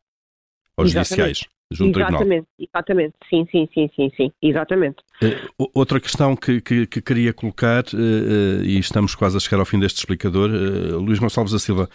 ou 0.75 0.85
Exatamente. 0.85 1.09
judiciais 1.09 1.58
junto 1.71 1.99
exatamente, 1.99 2.47
Exatamente, 2.59 3.13
sim, 3.29 3.47
sim, 3.51 3.69
sim, 3.73 3.89
sim, 3.95 4.11
sim, 4.17 4.31
exatamente. 4.41 4.97
Uh, 5.21 5.69
outra 5.73 5.99
questão 5.99 6.35
que, 6.35 6.61
que, 6.61 6.87
que 6.87 7.01
queria 7.01 7.31
colocar, 7.31 7.83
uh, 7.93 7.97
uh, 7.97 8.63
e 8.63 8.79
estamos 8.79 9.13
quase 9.15 9.37
a 9.37 9.39
chegar 9.39 9.59
ao 9.59 9.65
fim 9.65 9.79
deste 9.79 9.97
explicador, 9.97 10.49
Luís 10.49 11.19
Gonçalves 11.19 11.53
da 11.53 11.59
Silva, 11.59 11.89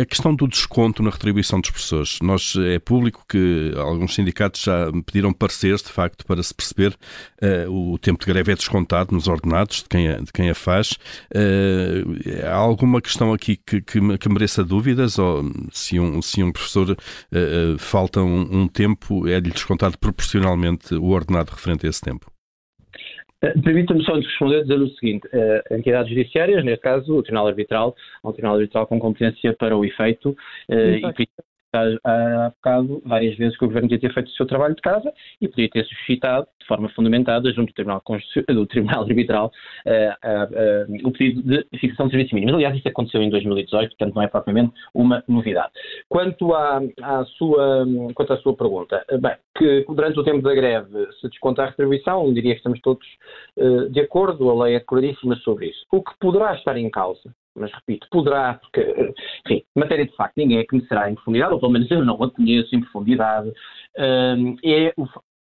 a 0.00 0.04
questão 0.04 0.34
do 0.34 0.46
desconto 0.46 1.02
na 1.02 1.10
retribuição 1.10 1.60
dos 1.60 1.70
professores. 1.70 2.18
Nós, 2.22 2.54
é 2.56 2.78
público 2.78 3.24
que 3.28 3.72
alguns 3.76 4.14
sindicatos 4.14 4.62
já 4.62 4.90
pediram 5.04 5.32
pareceres, 5.32 5.82
de 5.82 5.90
facto, 5.90 6.24
para 6.24 6.42
se 6.42 6.54
perceber 6.54 6.96
o 7.68 7.98
tempo 7.98 8.20
de 8.20 8.26
greve 8.26 8.52
é 8.52 8.54
descontado 8.54 9.14
nos 9.14 9.26
ordenados 9.26 9.82
de 9.82 9.88
quem 9.88 10.08
a, 10.08 10.18
de 10.18 10.32
quem 10.32 10.50
a 10.50 10.54
faz. 10.54 10.98
há 12.44 12.54
alguma 12.54 13.00
questão 13.00 13.32
aqui 13.32 13.56
que, 13.56 13.80
que, 13.80 14.18
que, 14.18 14.28
mereça 14.28 14.64
dúvidas, 14.64 15.18
ou 15.18 15.42
se 15.72 15.98
um, 15.98 16.20
se 16.20 16.42
um 16.42 16.52
professor 16.52 16.96
falta 17.78 18.20
um, 18.20 18.62
um 18.62 18.68
tempo 18.68 18.99
tempo 19.00 19.26
é-lhe 19.26 19.50
descontado 19.50 19.98
proporcionalmente 19.98 20.94
o 20.94 21.10
ordenado 21.10 21.50
referente 21.50 21.86
a 21.86 21.90
esse 21.90 22.00
tempo? 22.00 22.30
Eh, 23.42 23.54
permita-me 23.62 24.04
só 24.04 24.14
responder 24.14 24.62
dizer 24.62 24.78
o 24.78 24.88
seguinte: 24.90 25.26
uh, 25.28 25.74
entidades 25.74 26.10
judiciárias, 26.10 26.64
neste 26.64 26.82
caso 26.82 27.16
o 27.16 27.22
Tribunal 27.22 27.48
Arbitral, 27.48 27.96
há 28.22 28.28
um 28.28 28.32
Tribunal 28.32 28.56
Arbitral 28.56 28.86
com 28.86 28.98
competência 28.98 29.54
para 29.58 29.76
o 29.76 29.84
efeito 29.84 30.36
uh, 30.68 30.74
e 30.74 31.28
há 31.72 32.50
bocado 32.50 33.02
várias 33.04 33.36
vezes 33.36 33.56
que 33.56 33.64
o 33.64 33.68
Governo 33.68 33.88
podia 33.88 34.00
ter 34.00 34.14
feito 34.14 34.28
o 34.28 34.32
seu 34.32 34.46
trabalho 34.46 34.74
de 34.74 34.82
casa 34.82 35.12
e 35.40 35.48
podia 35.48 35.68
ter 35.70 35.84
suscitado, 35.84 36.46
de 36.60 36.66
forma 36.66 36.88
fundamentada, 36.90 37.52
junto 37.52 37.68
do 37.68 37.74
Tribunal, 37.74 38.02
do 38.48 38.66
Tribunal 38.66 39.02
Arbitral, 39.02 39.52
uh, 39.86 39.90
uh, 39.90 41.04
uh, 41.04 41.08
o 41.08 41.12
pedido 41.12 41.42
de 41.42 41.78
fixação 41.78 42.06
de 42.06 42.12
serviços 42.12 42.32
mínimos. 42.32 42.54
Aliás, 42.54 42.76
isso 42.76 42.88
aconteceu 42.88 43.22
em 43.22 43.30
2018, 43.30 43.90
portanto 43.90 44.14
não 44.14 44.22
é 44.22 44.28
propriamente 44.28 44.72
uma 44.94 45.22
novidade. 45.28 45.72
Quanto 46.08 46.54
à, 46.54 46.80
à 47.02 47.24
sua, 47.24 47.86
quanto 48.14 48.32
à 48.32 48.36
sua 48.38 48.56
pergunta, 48.56 49.04
bem, 49.20 49.36
que 49.56 49.84
durante 49.88 50.18
o 50.18 50.24
tempo 50.24 50.42
da 50.42 50.54
greve 50.54 51.06
se 51.20 51.28
desconta 51.28 51.62
a 51.62 51.66
retribuição, 51.66 52.32
diria 52.32 52.52
que 52.52 52.58
estamos 52.58 52.80
todos 52.80 53.06
de 53.90 54.00
acordo, 54.00 54.50
a 54.50 54.64
lei 54.64 54.74
é 54.74 54.80
claríssima 54.80 55.36
sobre 55.36 55.66
isso. 55.66 55.84
O 55.92 56.02
que 56.02 56.12
poderá 56.18 56.54
estar 56.54 56.76
em 56.76 56.90
causa 56.90 57.34
mas 57.60 57.70
repito, 57.72 58.06
poderá, 58.10 58.54
porque, 58.54 59.14
enfim, 59.46 59.62
matéria 59.76 60.06
de 60.06 60.16
facto 60.16 60.36
ninguém 60.36 60.60
que 60.60 60.68
conhecerá 60.68 61.10
em 61.10 61.14
profundidade, 61.14 61.52
ou 61.52 61.60
pelo 61.60 61.72
menos 61.72 61.90
eu 61.90 62.04
não 62.04 62.22
a 62.22 62.30
conheço 62.30 62.74
em 62.74 62.80
profundidade, 62.80 63.52
é 64.64 64.92
o, 64.96 65.04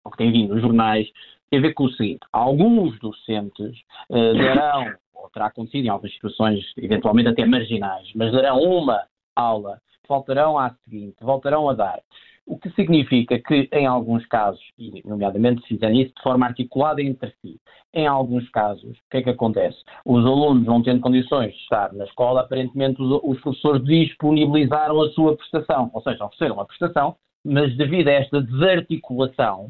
o, 0.04 0.12
que 0.12 0.18
tem 0.18 0.32
vindo 0.32 0.54
nos 0.54 0.62
jornais, 0.62 1.08
tem 1.50 1.60
a 1.60 1.62
ver 1.62 1.74
com 1.74 1.86
o 1.86 1.92
seguinte: 1.92 2.22
alguns 2.32 2.98
docentes 3.00 3.80
uh, 4.10 4.34
darão, 4.34 4.94
ou 5.14 5.30
terá 5.30 5.48
acontecido 5.48 5.86
em 5.86 5.90
algumas 5.90 6.14
situações, 6.14 6.74
eventualmente 6.78 7.30
até 7.30 7.46
marginais, 7.46 8.10
mas 8.16 8.32
darão 8.32 8.60
uma 8.60 9.04
aula, 9.36 9.80
voltarão 10.08 10.58
à 10.58 10.74
seguinte, 10.84 11.16
voltarão 11.22 11.70
a 11.70 11.74
dar. 11.74 12.00
O 12.50 12.58
que 12.58 12.72
significa 12.72 13.38
que, 13.38 13.70
em 13.72 13.86
alguns 13.86 14.26
casos, 14.26 14.60
e 14.76 15.08
nomeadamente 15.08 15.62
se 15.62 15.68
fizerem 15.68 16.02
isso 16.02 16.16
de 16.16 16.24
forma 16.24 16.48
articulada 16.48 17.00
entre 17.00 17.32
si, 17.42 17.62
em 17.94 18.08
alguns 18.08 18.50
casos, 18.50 18.98
o 18.98 19.10
que 19.12 19.18
é 19.18 19.22
que 19.22 19.30
acontece? 19.30 19.78
Os 20.04 20.26
alunos, 20.26 20.66
não 20.66 20.82
tendo 20.82 21.00
condições 21.00 21.54
de 21.54 21.60
estar 21.60 21.94
na 21.94 22.06
escola, 22.06 22.42
aparentemente 22.42 23.00
os, 23.00 23.22
os 23.24 23.40
professores 23.40 23.84
disponibilizaram 23.84 25.00
a 25.00 25.10
sua 25.12 25.38
prestação, 25.38 25.92
ou 25.94 26.02
seja, 26.02 26.26
ofereceram 26.26 26.60
a 26.60 26.66
prestação, 26.66 27.16
mas 27.46 27.78
devido 27.78 28.08
a 28.08 28.14
esta 28.14 28.42
desarticulação, 28.42 29.70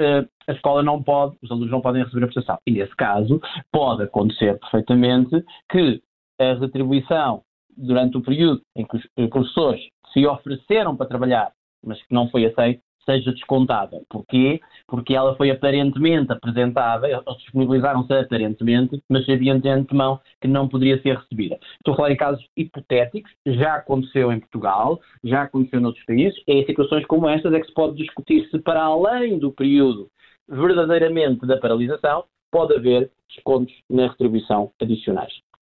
eh, 0.00 0.26
a 0.48 0.52
escola 0.52 0.82
não 0.82 1.00
pode, 1.00 1.36
os 1.40 1.48
alunos 1.48 1.70
não 1.70 1.80
podem 1.80 2.02
receber 2.02 2.24
a 2.24 2.28
prestação. 2.28 2.58
E 2.66 2.72
nesse 2.72 2.96
caso, 2.96 3.40
pode 3.70 4.02
acontecer 4.02 4.58
perfeitamente 4.58 5.44
que 5.70 6.02
a 6.40 6.54
retribuição 6.54 7.42
durante 7.76 8.16
o 8.16 8.20
período 8.20 8.62
em 8.74 8.84
que 8.84 8.96
os 8.96 9.28
professores 9.28 9.80
se 10.12 10.26
ofereceram 10.26 10.96
para 10.96 11.06
trabalhar 11.06 11.52
mas 11.84 12.00
que 12.02 12.14
não 12.14 12.28
foi 12.28 12.46
aceito, 12.46 12.82
seja 13.04 13.32
descontada. 13.32 14.00
Porquê? 14.08 14.60
Porque 14.86 15.14
ela 15.14 15.34
foi 15.36 15.50
aparentemente 15.50 16.32
apresentada, 16.32 17.08
eles 17.08 17.38
disponibilizaram-se 17.38 18.12
aparentemente, 18.12 19.02
mas 19.08 19.26
sabiam 19.26 19.58
de 19.58 19.68
antemão 19.68 20.20
que 20.40 20.48
não 20.48 20.68
poderia 20.68 21.00
ser 21.02 21.16
recebida. 21.16 21.58
Estou 21.76 21.94
a 21.94 21.96
falar 21.96 22.12
em 22.12 22.16
casos 22.16 22.44
hipotéticos, 22.56 23.32
já 23.46 23.76
aconteceu 23.76 24.32
em 24.32 24.40
Portugal, 24.40 25.00
já 25.24 25.42
aconteceu 25.42 25.80
noutros 25.80 26.04
países, 26.04 26.40
é 26.46 26.54
em 26.54 26.66
situações 26.66 27.06
como 27.06 27.28
estas 27.28 27.52
é 27.52 27.60
que 27.60 27.66
se 27.66 27.74
pode 27.74 27.96
discutir 27.96 28.48
se 28.50 28.58
para 28.58 28.82
além 28.82 29.38
do 29.38 29.52
período 29.52 30.08
verdadeiramente 30.48 31.46
da 31.46 31.58
paralisação, 31.58 32.24
pode 32.50 32.74
haver 32.74 33.10
descontos 33.28 33.72
na 33.88 34.08
retribuição 34.08 34.72
adicionais. 34.80 35.32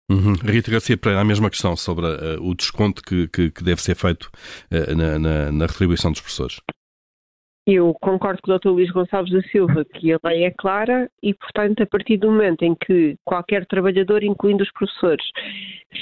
Uhum. 0.10 0.34
Rita 0.36 0.72
Garcia 0.72 0.98
Pereira, 0.98 1.22
a 1.22 1.26
mesma 1.26 1.50
questão 1.50 1.76
sobre 1.76 2.06
uh, 2.06 2.41
o 2.41 2.56
desconto 2.56 3.02
que, 3.02 3.28
que, 3.28 3.52
que, 3.52 3.63
deve 3.63 3.82
ser 3.82 3.93
feito 3.93 4.32
uh, 4.72 4.96
na, 4.96 5.20
na, 5.20 5.52
na, 5.52 5.65
retribuição 5.65 6.12
dos 6.12 6.22
professores. 6.22 6.62
Eu 7.65 7.93
concordo 8.02 8.41
com 8.41 8.50
o 8.50 8.58
Dr. 8.58 8.70
Luís 8.70 8.89
Gonçalves 8.89 9.34
da 9.34 9.41
Silva 9.50 9.84
que 9.84 10.13
a 10.13 10.20
lei 10.24 10.46
é 10.46 10.52
clara 10.52 11.12
e, 11.22 11.34
portanto, 11.34 11.84
a 11.84 11.86
partir 11.86 12.15
do 12.15 12.32
momento 12.32 12.63
em 12.63 12.74
que 12.74 13.17
qualquer 13.26 13.65
trabalhador, 13.65 14.24
incluindo 14.24 14.63
os 14.63 14.72
professores, 14.72 15.26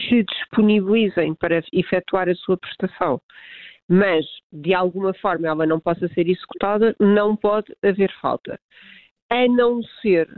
se 0.07 0.23
disponibilizem 0.23 1.33
para 1.33 1.63
efetuar 1.73 2.29
a 2.29 2.35
sua 2.35 2.55
prestação, 2.55 3.19
mas 3.89 4.23
de 4.53 4.75
alguma 4.75 5.15
forma 5.15 5.47
ela 5.47 5.65
não 5.65 5.79
possa 5.79 6.07
ser 6.09 6.29
executada, 6.29 6.95
não 6.99 7.35
pode 7.35 7.75
haver 7.83 8.13
falta. 8.21 8.59
A 9.31 9.47
não 9.47 9.81
ser 10.03 10.29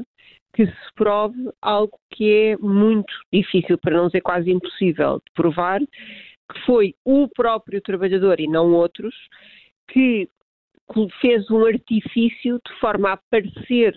que 0.53 0.65
se 0.65 0.93
prove 0.95 1.51
algo 1.61 1.97
que 2.11 2.31
é 2.31 2.57
muito 2.57 3.13
difícil, 3.31 3.77
para 3.77 3.95
não 3.95 4.07
dizer 4.07 4.21
quase 4.21 4.49
impossível 4.51 5.17
de 5.17 5.31
provar, 5.33 5.79
que 5.79 6.59
foi 6.65 6.95
o 7.05 7.27
próprio 7.27 7.81
trabalhador 7.81 8.39
e 8.39 8.47
não 8.47 8.73
outros 8.73 9.13
que 9.89 10.27
fez 11.21 11.49
um 11.51 11.65
artifício 11.65 12.59
de 12.65 12.79
forma 12.79 13.11
a 13.11 13.19
parecer 13.29 13.93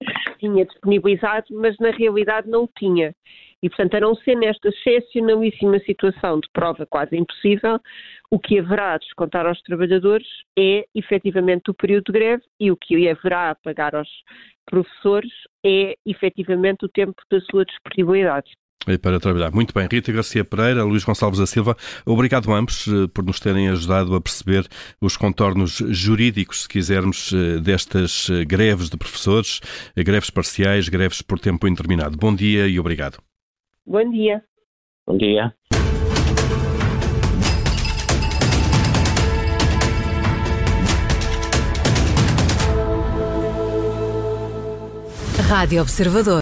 que 0.00 0.38
tinha 0.38 0.64
disponibilizado, 0.64 1.46
mas 1.50 1.76
na 1.78 1.90
realidade 1.90 2.48
não 2.48 2.64
o 2.64 2.70
tinha. 2.78 3.14
E, 3.62 3.68
portanto, 3.68 3.94
a 3.94 4.00
não 4.00 4.14
ser 4.14 4.36
nesta 4.36 4.68
excepcionalíssima 4.68 5.78
situação 5.80 6.40
de 6.40 6.48
prova 6.52 6.86
quase 6.86 7.16
impossível, 7.16 7.78
o 8.30 8.38
que 8.38 8.58
haverá 8.58 8.94
a 8.94 8.98
descontar 8.98 9.46
aos 9.46 9.60
trabalhadores 9.62 10.26
é 10.58 10.86
efetivamente 10.94 11.70
o 11.70 11.74
período 11.74 12.04
de 12.06 12.12
greve 12.12 12.42
e 12.58 12.70
o 12.70 12.76
que 12.76 13.08
haverá 13.08 13.50
a 13.50 13.54
pagar 13.54 13.94
aos 13.94 14.08
professores 14.66 15.32
é 15.64 15.96
efetivamente 16.06 16.84
o 16.84 16.88
tempo 16.88 17.20
da 17.30 17.40
sua 17.40 17.64
disponibilidade. 17.64 18.50
para 19.02 19.20
trabalhar. 19.20 19.50
Muito 19.50 19.74
bem, 19.74 19.86
Rita 19.90 20.10
Garcia 20.10 20.44
Pereira, 20.44 20.84
Luís 20.84 21.04
Gonçalves 21.04 21.38
da 21.38 21.46
Silva, 21.46 21.76
obrigado 22.06 22.50
a 22.50 22.56
ambos 22.56 22.86
eh, 22.88 23.08
por 23.12 23.24
nos 23.24 23.38
terem 23.38 23.68
ajudado 23.68 24.14
a 24.14 24.20
perceber 24.20 24.66
os 25.00 25.16
contornos 25.16 25.82
jurídicos, 25.90 26.62
se 26.62 26.68
quisermos, 26.68 27.32
eh, 27.32 27.60
destas 27.60 28.30
eh, 28.30 28.44
greves 28.44 28.88
de 28.88 28.96
professores, 28.96 29.60
greves 29.96 30.30
parciais, 30.30 30.88
greves 30.88 31.20
por 31.20 31.38
tempo 31.38 31.68
indeterminado. 31.68 32.16
Bom 32.16 32.34
dia 32.34 32.66
e 32.66 32.80
obrigado. 32.80 33.29
Bom 33.86 34.10
dia. 34.10 34.44
Bom 35.06 35.16
dia. 35.16 35.54
Rádio 45.48 45.82
Observador. 45.82 46.38